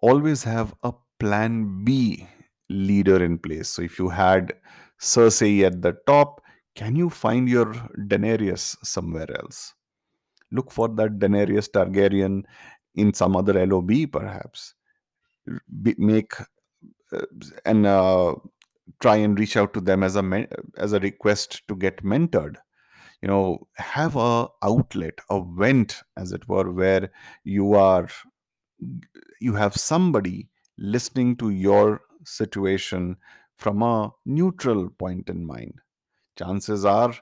always 0.00 0.44
have 0.44 0.74
a 0.82 0.92
plan 1.18 1.84
b 1.84 2.28
leader 2.68 3.22
in 3.22 3.38
place. 3.38 3.68
So 3.68 3.82
if 3.82 3.98
you 3.98 4.08
had 4.08 4.52
cersei 5.00 5.64
at 5.64 5.82
the 5.82 5.92
top 6.06 6.40
can 6.76 6.94
you 6.94 7.08
find 7.08 7.48
your 7.48 7.72
daenerys 7.96 8.76
somewhere 8.84 9.34
else? 9.34 9.74
Look 10.52 10.70
for 10.70 10.88
that 10.88 11.18
daenerys 11.18 11.70
targaryen 11.70 12.44
in 12.94 13.14
some 13.14 13.34
other 13.34 13.66
lob 13.66 13.90
perhaps. 14.12 14.74
Be, 15.82 15.94
make 15.96 16.34
uh, 17.12 17.24
and 17.64 17.86
uh, 17.86 18.34
try 19.00 19.16
and 19.16 19.38
reach 19.38 19.56
out 19.56 19.72
to 19.74 19.80
them 19.80 20.02
as 20.02 20.16
a 20.16 20.22
men- 20.22 20.48
as 20.76 20.92
a 20.92 21.00
request 21.00 21.62
to 21.68 21.76
get 21.76 22.04
mentored. 22.04 22.56
You 23.22 23.28
know 23.28 23.68
have 23.76 24.16
a 24.16 24.48
outlet 24.62 25.20
a 25.30 25.42
vent 25.42 26.02
as 26.16 26.32
it 26.32 26.46
were 26.48 26.70
where 26.70 27.10
you 27.44 27.74
are 27.74 28.08
you 29.40 29.54
have 29.54 29.76
somebody 29.76 30.48
listening 30.76 31.36
to 31.36 31.50
your 31.50 32.02
situation 32.26 33.16
from 33.56 33.82
a 33.82 34.10
neutral 34.24 34.90
point 34.90 35.28
in 35.30 35.44
mind. 35.46 35.74
Chances 36.36 36.84
are 36.84 37.14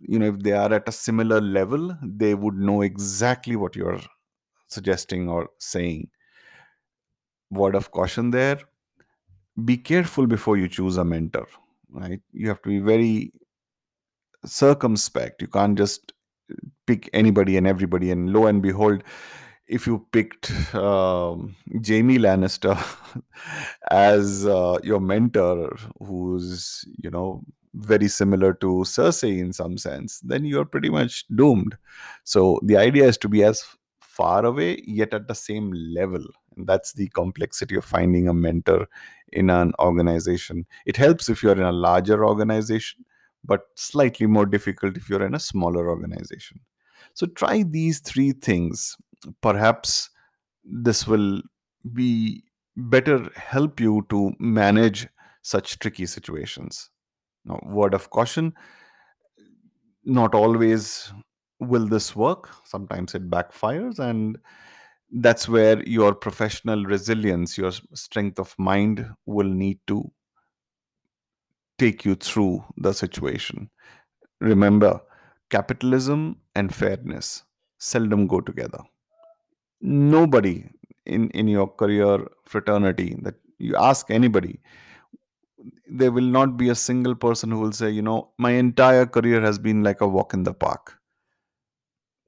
you 0.00 0.18
know 0.18 0.26
if 0.26 0.38
they 0.40 0.52
are 0.52 0.72
at 0.72 0.88
a 0.88 0.92
similar 0.92 1.40
level 1.40 1.96
they 2.02 2.34
would 2.34 2.56
know 2.56 2.82
exactly 2.82 3.54
what 3.54 3.76
you're 3.76 4.00
suggesting 4.68 5.28
or 5.28 5.50
saying. 5.58 6.08
Word 7.50 7.74
of 7.74 7.90
caution 7.90 8.30
there 8.30 8.58
be 9.64 9.76
careful 9.76 10.26
before 10.26 10.56
you 10.56 10.68
choose 10.68 10.96
a 10.96 11.04
mentor 11.04 11.46
right? 11.92 12.20
You 12.32 12.48
have 12.48 12.62
to 12.62 12.68
be 12.68 12.78
very 12.78 13.32
circumspect. 14.44 15.42
You 15.42 15.48
can't 15.48 15.78
just 15.78 16.12
pick 16.86 17.08
anybody 17.12 17.56
and 17.56 17.66
everybody 17.66 18.10
and 18.10 18.32
lo 18.32 18.46
and 18.46 18.62
behold 18.62 19.02
if 19.72 19.86
you 19.86 20.06
picked 20.12 20.52
um, 20.74 21.56
Jaime 21.86 22.18
Lannister 22.18 22.76
as 23.90 24.46
uh, 24.46 24.78
your 24.82 25.00
mentor, 25.00 25.76
who's 25.98 26.84
you 27.02 27.10
know 27.10 27.42
very 27.74 28.08
similar 28.08 28.52
to 28.52 28.84
Cersei 28.84 29.38
in 29.40 29.52
some 29.54 29.78
sense, 29.78 30.20
then 30.20 30.44
you're 30.44 30.66
pretty 30.66 30.90
much 30.90 31.24
doomed. 31.34 31.76
So 32.24 32.60
the 32.62 32.76
idea 32.76 33.06
is 33.06 33.16
to 33.18 33.28
be 33.28 33.42
as 33.44 33.64
far 34.00 34.44
away 34.44 34.82
yet 34.86 35.14
at 35.14 35.26
the 35.26 35.34
same 35.34 35.72
level, 35.72 36.22
and 36.56 36.66
that's 36.66 36.92
the 36.92 37.08
complexity 37.08 37.76
of 37.76 37.84
finding 37.84 38.28
a 38.28 38.34
mentor 38.34 38.86
in 39.32 39.48
an 39.48 39.72
organization. 39.78 40.66
It 40.84 40.98
helps 40.98 41.30
if 41.30 41.42
you're 41.42 41.52
in 41.52 41.62
a 41.62 41.72
larger 41.72 42.26
organization, 42.26 43.06
but 43.42 43.68
slightly 43.76 44.26
more 44.26 44.44
difficult 44.44 44.98
if 44.98 45.08
you're 45.08 45.24
in 45.24 45.34
a 45.34 45.40
smaller 45.40 45.88
organization. 45.88 46.60
So 47.14 47.26
try 47.26 47.62
these 47.62 48.00
three 48.00 48.32
things 48.32 48.98
perhaps 49.40 50.10
this 50.64 51.06
will 51.06 51.42
be 51.92 52.44
better 52.76 53.28
help 53.36 53.80
you 53.80 54.06
to 54.08 54.32
manage 54.38 55.08
such 55.42 55.78
tricky 55.78 56.06
situations. 56.06 56.90
Now, 57.44 57.60
word 57.64 57.94
of 57.94 58.10
caution 58.10 58.54
not 60.04 60.34
always 60.34 61.12
will 61.60 61.86
this 61.86 62.14
work. 62.16 62.48
Sometimes 62.64 63.14
it 63.14 63.30
backfires, 63.30 63.98
and 63.98 64.38
that's 65.12 65.48
where 65.48 65.82
your 65.82 66.14
professional 66.14 66.84
resilience, 66.84 67.58
your 67.58 67.72
strength 67.94 68.38
of 68.38 68.54
mind 68.58 69.08
will 69.26 69.48
need 69.48 69.78
to 69.86 70.10
take 71.78 72.04
you 72.04 72.14
through 72.14 72.64
the 72.76 72.92
situation. 72.92 73.70
Remember, 74.40 75.00
capitalism 75.50 76.36
and 76.54 76.74
fairness 76.74 77.44
seldom 77.78 78.26
go 78.26 78.40
together. 78.40 78.78
Nobody 79.82 80.64
in, 81.06 81.28
in 81.30 81.48
your 81.48 81.66
career 81.66 82.26
fraternity 82.46 83.16
that 83.22 83.34
you 83.58 83.76
ask 83.76 84.10
anybody, 84.10 84.60
there 85.86 86.10
will 86.12 86.22
not 86.22 86.56
be 86.56 86.68
a 86.68 86.74
single 86.74 87.14
person 87.14 87.50
who 87.50 87.60
will 87.60 87.72
say, 87.72 87.90
you 87.90 88.02
know, 88.02 88.30
my 88.38 88.52
entire 88.52 89.06
career 89.06 89.40
has 89.40 89.58
been 89.58 89.82
like 89.82 90.00
a 90.00 90.08
walk 90.08 90.32
in 90.32 90.44
the 90.44 90.54
park. 90.54 90.98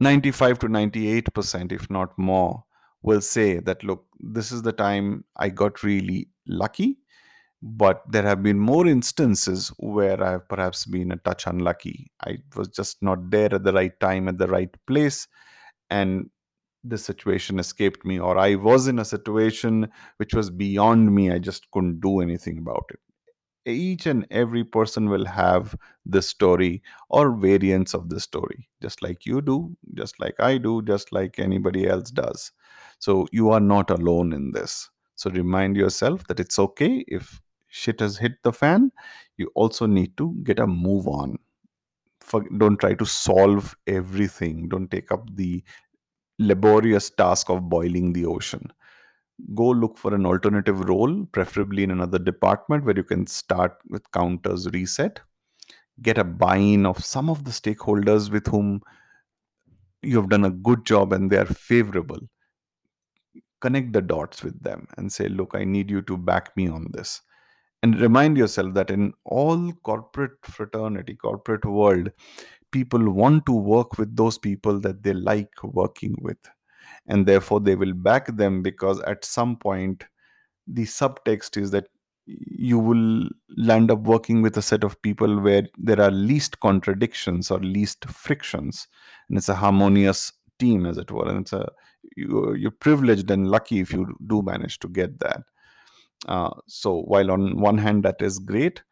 95 0.00 0.58
to 0.58 0.66
98%, 0.66 1.72
if 1.72 1.88
not 1.88 2.18
more, 2.18 2.64
will 3.02 3.20
say 3.20 3.60
that, 3.60 3.82
look, 3.82 4.04
this 4.20 4.52
is 4.52 4.62
the 4.62 4.72
time 4.72 5.24
I 5.36 5.48
got 5.48 5.82
really 5.82 6.28
lucky 6.46 6.98
but 7.66 8.02
there 8.10 8.24
have 8.24 8.42
been 8.42 8.58
more 8.58 8.86
instances 8.86 9.72
where 9.78 10.22
I've 10.22 10.46
perhaps 10.48 10.84
been 10.84 11.10
a 11.12 11.16
touch 11.16 11.46
unlucky. 11.46 12.12
I 12.22 12.36
was 12.54 12.68
just 12.68 13.02
not 13.02 13.30
there 13.30 13.54
at 13.54 13.64
the 13.64 13.72
right 13.72 13.98
time, 14.00 14.28
at 14.28 14.36
the 14.36 14.46
right 14.46 14.68
place, 14.86 15.26
and 15.88 16.28
the 16.84 16.98
situation 16.98 17.58
escaped 17.58 18.04
me, 18.04 18.18
or 18.18 18.38
I 18.38 18.54
was 18.54 18.86
in 18.88 18.98
a 18.98 19.04
situation 19.04 19.88
which 20.18 20.34
was 20.34 20.50
beyond 20.50 21.14
me. 21.14 21.30
I 21.32 21.38
just 21.38 21.70
couldn't 21.70 22.00
do 22.00 22.20
anything 22.20 22.58
about 22.58 22.84
it. 22.90 23.00
Each 23.66 24.04
and 24.04 24.26
every 24.30 24.62
person 24.62 25.08
will 25.08 25.24
have 25.24 25.74
this 26.04 26.28
story 26.28 26.82
or 27.08 27.34
variants 27.34 27.94
of 27.94 28.10
the 28.10 28.20
story, 28.20 28.68
just 28.82 29.02
like 29.02 29.24
you 29.24 29.40
do, 29.40 29.74
just 29.94 30.20
like 30.20 30.34
I 30.38 30.58
do, 30.58 30.82
just 30.82 31.12
like 31.12 31.38
anybody 31.38 31.88
else 31.88 32.10
does. 32.10 32.52
So 32.98 33.26
you 33.32 33.50
are 33.50 33.60
not 33.60 33.90
alone 33.90 34.34
in 34.34 34.52
this. 34.52 34.90
So 35.14 35.30
remind 35.30 35.76
yourself 35.76 36.26
that 36.26 36.40
it's 36.40 36.58
okay 36.58 37.04
if 37.08 37.40
shit 37.68 38.00
has 38.00 38.18
hit 38.18 38.32
the 38.42 38.52
fan, 38.52 38.92
you 39.38 39.50
also 39.54 39.86
need 39.86 40.16
to 40.18 40.34
get 40.42 40.58
a 40.58 40.66
move 40.66 41.08
on. 41.08 41.38
Don't 42.58 42.78
try 42.78 42.94
to 42.94 43.04
solve 43.04 43.76
everything. 43.86 44.68
Don't 44.68 44.90
take 44.90 45.12
up 45.12 45.28
the 45.36 45.62
laborious 46.38 47.10
task 47.10 47.50
of 47.50 47.68
boiling 47.68 48.12
the 48.12 48.26
ocean. 48.26 48.72
Go 49.54 49.68
look 49.70 49.96
for 49.96 50.14
an 50.14 50.26
alternative 50.26 50.80
role, 50.88 51.26
preferably 51.32 51.82
in 51.82 51.90
another 51.90 52.18
department 52.18 52.84
where 52.84 52.96
you 52.96 53.04
can 53.04 53.26
start 53.26 53.76
with 53.88 54.10
counters 54.12 54.68
reset. 54.72 55.20
Get 56.02 56.18
a 56.18 56.24
buy 56.24 56.56
in 56.56 56.86
of 56.86 57.04
some 57.04 57.28
of 57.30 57.44
the 57.44 57.50
stakeholders 57.50 58.30
with 58.30 58.46
whom 58.46 58.80
you 60.02 60.16
have 60.16 60.28
done 60.28 60.44
a 60.44 60.50
good 60.50 60.84
job 60.84 61.12
and 61.12 61.30
they 61.30 61.38
are 61.38 61.46
favorable. 61.46 62.18
Connect 63.60 63.92
the 63.92 64.02
dots 64.02 64.42
with 64.42 64.62
them 64.62 64.86
and 64.96 65.10
say, 65.12 65.28
Look, 65.28 65.52
I 65.54 65.64
need 65.64 65.90
you 65.90 66.02
to 66.02 66.16
back 66.16 66.56
me 66.56 66.68
on 66.68 66.88
this 66.92 67.22
and 67.82 68.00
remind 68.00 68.38
yourself 68.38 68.72
that 68.74 68.90
in 68.90 69.12
all 69.26 69.72
corporate 69.88 70.38
fraternity 70.42 71.14
corporate 71.14 71.66
world 71.66 72.10
people 72.74 73.08
want 73.10 73.46
to 73.46 73.52
work 73.52 73.98
with 73.98 74.16
those 74.16 74.36
people 74.36 74.80
that 74.80 75.04
they 75.04 75.14
like 75.14 75.62
working 75.62 76.16
with. 76.20 76.38
And 77.06 77.24
therefore 77.24 77.60
they 77.60 77.76
will 77.76 77.92
back 77.92 78.36
them 78.36 78.62
because 78.62 79.00
at 79.02 79.24
some 79.24 79.56
point 79.56 80.04
the 80.66 80.82
subtext 80.82 81.56
is 81.56 81.70
that 81.70 81.86
you 82.26 82.78
will 82.78 83.28
land 83.56 83.90
up 83.92 84.00
working 84.00 84.42
with 84.42 84.56
a 84.56 84.62
set 84.62 84.82
of 84.82 85.00
people 85.02 85.38
where 85.40 85.68
there 85.78 86.00
are 86.00 86.10
least 86.10 86.58
contradictions 86.58 87.50
or 87.50 87.60
least 87.60 88.04
frictions. 88.06 88.88
And 89.28 89.38
it's 89.38 89.48
a 89.48 89.54
harmonious 89.54 90.32
team 90.58 90.84
as 90.84 90.98
it 90.98 91.12
were. 91.12 91.28
And 91.28 91.42
it's 91.42 91.52
a 91.52 91.70
you, 92.16 92.54
you're 92.54 92.70
privileged 92.70 93.30
and 93.30 93.50
lucky 93.50 93.80
if 93.80 93.92
you 93.92 94.16
do 94.26 94.42
manage 94.42 94.80
to 94.80 94.88
get 94.88 95.20
that. 95.20 95.42
Uh, 96.26 96.50
so 96.66 97.02
while 97.02 97.30
on 97.30 97.60
one 97.60 97.78
hand 97.78 98.02
that 98.02 98.20
is 98.20 98.38
great, 98.38 98.82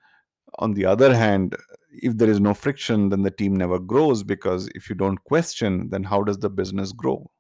on 0.59 0.75
the 0.75 0.85
other 0.85 1.15
hand, 1.15 1.57
if 1.93 2.17
there 2.17 2.31
is 2.31 2.41
no 2.41 2.55
friction, 2.55 3.11
then 3.11 3.23
the 3.23 3.31
team 3.31 3.57
never 3.57 3.79
grows 3.79 4.23
because 4.23 4.69
if 4.75 4.89
you 4.89 4.95
don't 4.95 5.23
question, 5.25 5.91
then 5.91 6.05
how 6.05 6.23
does 6.23 6.39
the 6.39 6.51
business 6.51 6.93
grow? 6.93 7.31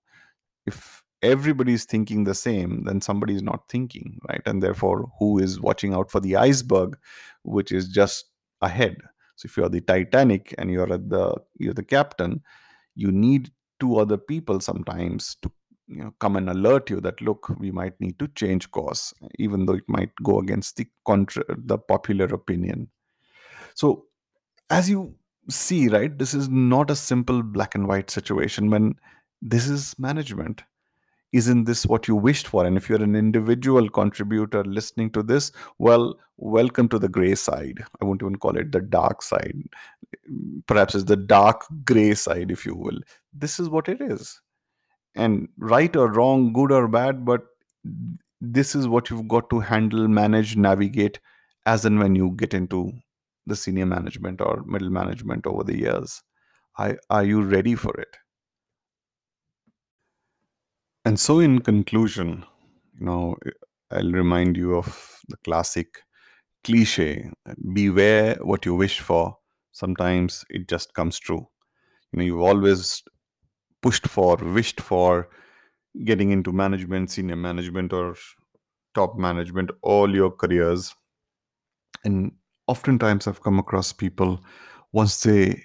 If 0.67 1.03
everybody 1.23 1.73
is 1.73 1.85
thinking 1.85 2.25
the 2.25 2.35
same, 2.35 2.85
then 2.85 3.01
somebody 3.01 3.35
is 3.35 3.43
not 3.43 3.69
thinking, 3.69 4.19
right? 4.29 4.43
And 4.45 4.63
therefore, 4.63 5.11
who 5.19 5.39
is 5.39 5.61
watching 5.61 5.95
out 5.95 6.11
for 6.11 6.21
the 6.21 6.37
iceberg, 6.37 6.99
which 7.45 7.73
is 7.73 7.89
just 7.89 8.27
ahead? 8.61 8.97
So 9.37 9.47
if 9.47 9.57
you're 9.57 9.69
the 9.69 9.81
Titanic 9.81 10.55
and 10.59 10.71
you're 10.71 10.93
at 10.93 11.09
the 11.09 11.35
you're 11.59 11.75
the 11.75 11.83
captain, 11.83 12.43
you 12.95 13.11
need 13.11 13.51
two 13.81 13.99
other 13.99 14.19
people 14.19 14.61
sometimes 14.61 15.37
to 15.43 15.51
you 15.89 16.05
know 16.05 16.15
come 16.21 16.37
and 16.37 16.49
alert 16.49 16.89
you 16.91 17.01
that 17.01 17.21
look 17.21 17.49
we 17.59 17.71
might 17.71 18.01
need 18.01 18.17
to 18.19 18.29
change 18.29 18.71
course 18.71 19.13
even 19.39 19.67
though 19.67 19.75
it 19.75 19.89
might 19.89 20.11
go 20.23 20.39
against 20.39 20.77
the 20.77 20.87
contra- 21.05 21.45
the 21.49 21.77
popular 21.77 22.27
opinion 22.27 22.89
so 23.75 24.05
as 24.71 24.89
you 24.89 25.15
see 25.49 25.89
right 25.89 26.19
this 26.19 26.35
is 26.35 26.49
not 26.49 26.91
a 26.91 26.97
simple 26.97 27.43
black 27.43 27.75
and 27.75 27.89
white 27.89 28.11
situation 28.11 28.71
when 28.71 28.95
this 29.43 29.67
is 29.69 29.99
management. 29.99 30.63
Isn't 31.33 31.65
this 31.65 31.87
what 31.87 32.07
you 32.07 32.15
wished 32.15 32.47
for? 32.47 32.65
And 32.65 32.77
if 32.77 32.89
you're 32.89 33.03
an 33.03 33.17
individual 33.17 33.89
contributor 33.89 34.63
listening 34.65 35.11
to 35.13 35.23
this 35.23 35.51
well 35.79 36.15
welcome 36.37 36.89
to 36.91 36.99
the 36.99 37.09
gray 37.09 37.35
side. 37.35 37.83
I 38.01 38.05
won't 38.05 38.23
even 38.23 38.37
call 38.37 38.57
it 38.57 38.71
the 38.71 38.81
dark 38.81 39.23
side. 39.23 39.57
Perhaps 40.67 40.95
it's 40.95 41.05
the 41.05 41.17
dark 41.17 41.65
gray 41.85 42.15
side 42.15 42.51
if 42.51 42.65
you 42.65 42.75
will. 42.75 42.99
This 43.33 43.59
is 43.59 43.69
what 43.69 43.89
it 43.89 44.01
is. 44.01 44.41
And 45.15 45.49
right 45.59 45.95
or 45.97 46.13
wrong 46.13 46.53
good 46.53 46.71
or 46.71 46.87
bad 46.87 47.25
but 47.25 47.43
this 48.41 48.75
is 48.75 48.87
what 48.87 49.11
you've 49.11 49.29
got 49.29 49.51
to 49.51 49.61
handle 49.61 50.09
manage 50.09 50.57
navigate 50.57 51.19
as 51.67 51.85
and 51.85 51.99
when 51.99 52.15
you 52.15 52.31
get 52.37 52.55
into 52.55 52.93
the 53.47 53.57
senior 53.57 53.87
management 53.87 54.41
or 54.41 54.63
middle 54.67 54.91
management 54.91 55.47
over 55.47 55.65
the 55.65 55.79
years 55.79 56.23
I, 56.79 56.97
are 57.11 57.25
you 57.25 57.43
ready 57.43 57.75
for 57.75 57.95
it 58.01 58.17
and 61.05 61.19
so 61.19 61.39
in 61.41 61.61
conclusion 61.61 62.45
you 62.99 63.07
know 63.07 63.37
i'll 63.91 64.13
remind 64.13 64.57
you 64.57 64.77
of 64.77 65.21
the 65.29 65.37
classic 65.39 66.03
cliche 66.65 67.31
beware 67.75 68.37
what 68.41 68.65
you 68.65 68.75
wish 68.75 69.01
for 69.01 69.37
sometimes 69.73 70.45
it 70.51 70.69
just 70.69 70.95
comes 70.95 71.19
true 71.19 71.47
you 72.13 72.19
know 72.19 72.25
you've 72.25 72.41
always 72.41 73.03
pushed 73.83 74.07
for, 74.07 74.37
wished 74.37 74.81
for 74.81 75.29
getting 76.05 76.31
into 76.31 76.53
management, 76.53 77.11
senior 77.11 77.37
management, 77.37 77.93
or 77.93 78.17
top 78.95 79.19
management 79.19 79.71
all 79.83 80.15
your 80.15 80.31
careers. 80.31 80.95
And 82.05 82.33
oftentimes 82.67 83.27
I've 83.27 83.43
come 83.43 83.59
across 83.59 83.93
people 83.93 84.41
once 84.93 85.23
they 85.23 85.63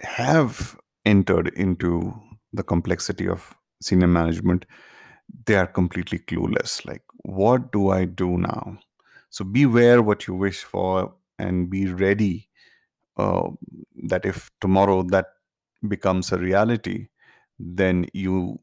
have 0.00 0.78
entered 1.04 1.48
into 1.56 2.14
the 2.52 2.62
complexity 2.62 3.28
of 3.28 3.54
senior 3.80 4.06
management, 4.06 4.66
they 5.46 5.56
are 5.56 5.66
completely 5.66 6.18
clueless. 6.18 6.84
Like, 6.86 7.02
what 7.24 7.72
do 7.72 7.90
I 7.90 8.04
do 8.04 8.38
now? 8.38 8.78
So 9.30 9.44
beware 9.44 10.02
what 10.02 10.26
you 10.26 10.34
wish 10.34 10.62
for 10.62 11.14
and 11.38 11.68
be 11.70 11.86
ready 11.92 12.48
uh, 13.16 13.48
that 14.04 14.24
if 14.24 14.50
tomorrow 14.60 15.02
that 15.02 15.26
becomes 15.86 16.32
a 16.32 16.38
reality, 16.38 17.08
then 17.58 18.06
you 18.12 18.58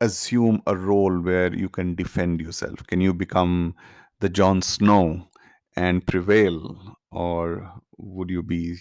assume 0.00 0.62
a 0.66 0.76
role 0.76 1.20
where 1.20 1.54
you 1.54 1.68
can 1.68 1.94
defend 1.94 2.40
yourself. 2.40 2.84
Can 2.86 3.00
you 3.00 3.14
become 3.14 3.74
the 4.20 4.28
Jon 4.28 4.62
Snow 4.62 5.28
and 5.76 6.06
prevail? 6.06 6.96
Or 7.10 7.72
would 7.98 8.30
you 8.30 8.42
be 8.42 8.76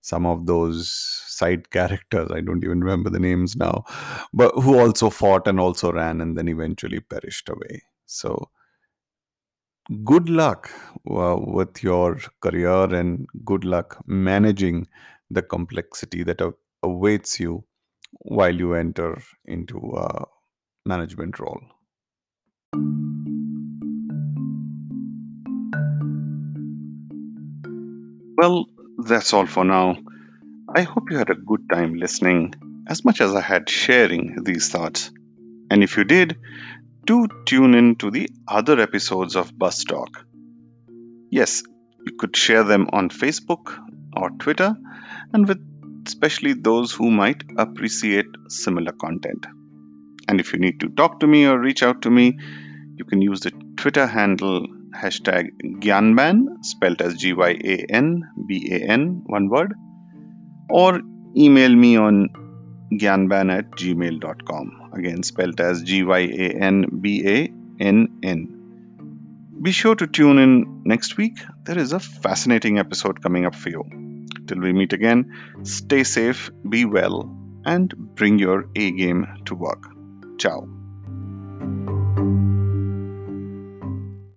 some 0.00 0.26
of 0.26 0.46
those 0.46 0.90
side 1.26 1.70
characters? 1.72 2.30
I 2.32 2.40
don't 2.40 2.64
even 2.64 2.80
remember 2.80 3.10
the 3.10 3.20
names 3.20 3.56
now, 3.56 3.84
but 4.32 4.52
who 4.54 4.78
also 4.78 5.10
fought 5.10 5.46
and 5.46 5.60
also 5.60 5.92
ran 5.92 6.20
and 6.20 6.36
then 6.36 6.48
eventually 6.48 7.00
perished 7.00 7.48
away. 7.48 7.82
So, 8.06 8.50
good 10.04 10.28
luck 10.28 10.70
uh, 11.10 11.36
with 11.38 11.82
your 11.82 12.18
career 12.40 12.84
and 12.94 13.26
good 13.44 13.64
luck 13.64 14.02
managing 14.06 14.86
the 15.30 15.42
complexity 15.42 16.22
that 16.24 16.40
awaits 16.82 17.38
you 17.40 17.64
while 18.20 18.54
you 18.54 18.74
enter 18.74 19.20
into 19.44 19.78
a 19.96 20.24
management 20.86 21.38
role. 21.38 21.60
Well, 28.36 28.66
that's 28.98 29.32
all 29.32 29.46
for 29.46 29.64
now. 29.64 29.96
I 30.68 30.82
hope 30.82 31.10
you 31.10 31.16
had 31.16 31.30
a 31.30 31.34
good 31.34 31.70
time 31.70 31.94
listening 31.94 32.54
as 32.86 33.02
much 33.02 33.22
as 33.22 33.34
I 33.34 33.40
had 33.40 33.70
sharing 33.70 34.42
these 34.44 34.68
thoughts. 34.68 35.10
And 35.70 35.82
if 35.82 35.96
you 35.96 36.04
did, 36.04 36.36
do 37.06 37.28
tune 37.46 37.74
in 37.74 37.96
to 37.96 38.10
the 38.10 38.28
other 38.46 38.78
episodes 38.78 39.36
of 39.36 39.58
Bus 39.58 39.84
Talk. 39.84 40.26
Yes, 41.30 41.62
you 42.04 42.12
could 42.18 42.36
share 42.36 42.62
them 42.62 42.88
on 42.92 43.08
Facebook 43.08 43.74
or 44.14 44.28
Twitter, 44.30 44.76
and 45.32 45.48
with 45.48 46.04
especially 46.06 46.52
those 46.52 46.92
who 46.92 47.10
might 47.10 47.42
appreciate 47.56 48.26
similar 48.48 48.92
content. 48.92 49.46
And 50.28 50.40
if 50.40 50.52
you 50.52 50.58
need 50.58 50.80
to 50.80 50.88
talk 50.90 51.20
to 51.20 51.26
me 51.26 51.46
or 51.46 51.58
reach 51.58 51.82
out 51.82 52.02
to 52.02 52.10
me, 52.10 52.38
you 52.96 53.04
can 53.06 53.22
use 53.22 53.40
the 53.40 53.52
Twitter 53.76 54.06
handle 54.06 54.66
hashtag 55.02 55.50
Gyanban, 55.80 56.64
spelled 56.64 57.02
as 57.02 57.14
G 57.14 57.32
Y 57.32 57.50
A 57.72 57.86
N 57.90 58.28
B 58.48 58.68
A 58.72 58.78
N, 58.78 59.22
one 59.26 59.48
word, 59.48 59.74
or 60.70 61.00
email 61.36 61.74
me 61.74 61.96
on 61.96 62.28
gyanban 62.92 63.52
at 63.56 63.70
gmail.com, 63.72 64.90
again 64.94 65.22
spelled 65.22 65.60
as 65.60 65.82
G 65.82 66.02
Y 66.02 66.18
A 66.18 66.50
N 66.72 66.84
B 67.00 67.22
A 67.26 67.52
N 67.80 68.18
N. 68.22 68.52
Be 69.62 69.72
sure 69.72 69.94
to 69.94 70.06
tune 70.06 70.38
in 70.38 70.82
next 70.84 71.16
week. 71.16 71.38
There 71.64 71.78
is 71.78 71.92
a 71.92 72.00
fascinating 72.00 72.78
episode 72.78 73.22
coming 73.22 73.46
up 73.46 73.54
for 73.54 73.70
you. 73.70 73.84
Till 74.46 74.60
we 74.60 74.72
meet 74.72 74.92
again, 74.92 75.32
stay 75.62 76.04
safe, 76.04 76.50
be 76.68 76.84
well, 76.84 77.34
and 77.64 77.92
bring 78.14 78.38
your 78.38 78.68
A 78.76 78.90
game 78.92 79.26
to 79.46 79.54
work. 79.54 79.82
Ciao. 80.38 80.75